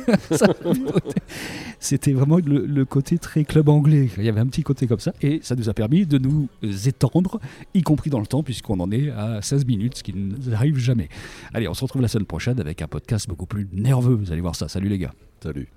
C'était 1.80 2.14
vraiment 2.14 2.38
le, 2.38 2.86
côté 2.86 3.18
très 3.18 3.44
club 3.44 3.70
anglais. 3.70 4.10
Il 4.18 4.24
y 4.24 4.30
avait 4.30 4.40
un 4.42 4.48
petit 4.48 4.64
côté 4.64 4.88
comme 4.88 5.00
ça, 5.00 5.14
et 5.22 5.40
ça 5.44 5.56
nous 5.56 5.70
a 5.70 5.74
permis 5.74 6.06
de 6.06 6.18
nous 6.18 6.48
étendre, 6.88 7.40
y 7.74 7.82
compris 7.82 8.10
dans 8.10 8.20
le 8.20 8.28
temps, 8.28 8.44
puisqu'on 8.44 8.80
en 8.80 8.92
est 8.92 9.10
à 9.12 9.42
16 9.42 9.66
minutes, 9.66 9.98
ce 9.98 10.04
qui 10.04 10.14
n'arrive 10.14 10.78
jamais. 10.78 11.10
Allez, 11.54 11.68
on 11.68 11.74
se 11.74 11.84
retrouve 11.84 12.02
la 12.02 12.08
semaine 12.08 12.26
prochaine 12.26 12.60
avec 12.60 12.82
un 12.82 12.88
podcast 12.88 13.28
beaucoup 13.28 13.46
plus 13.46 13.68
nerveux. 13.74 14.16
Vous 14.16 14.32
allez 14.32 14.42
voir 14.42 14.56
ça. 14.56 14.68
Salut 14.68 14.90
les 14.90 14.98
gars. 14.98 15.14
Salut. 15.42 15.68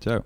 Ciao. 0.00 0.22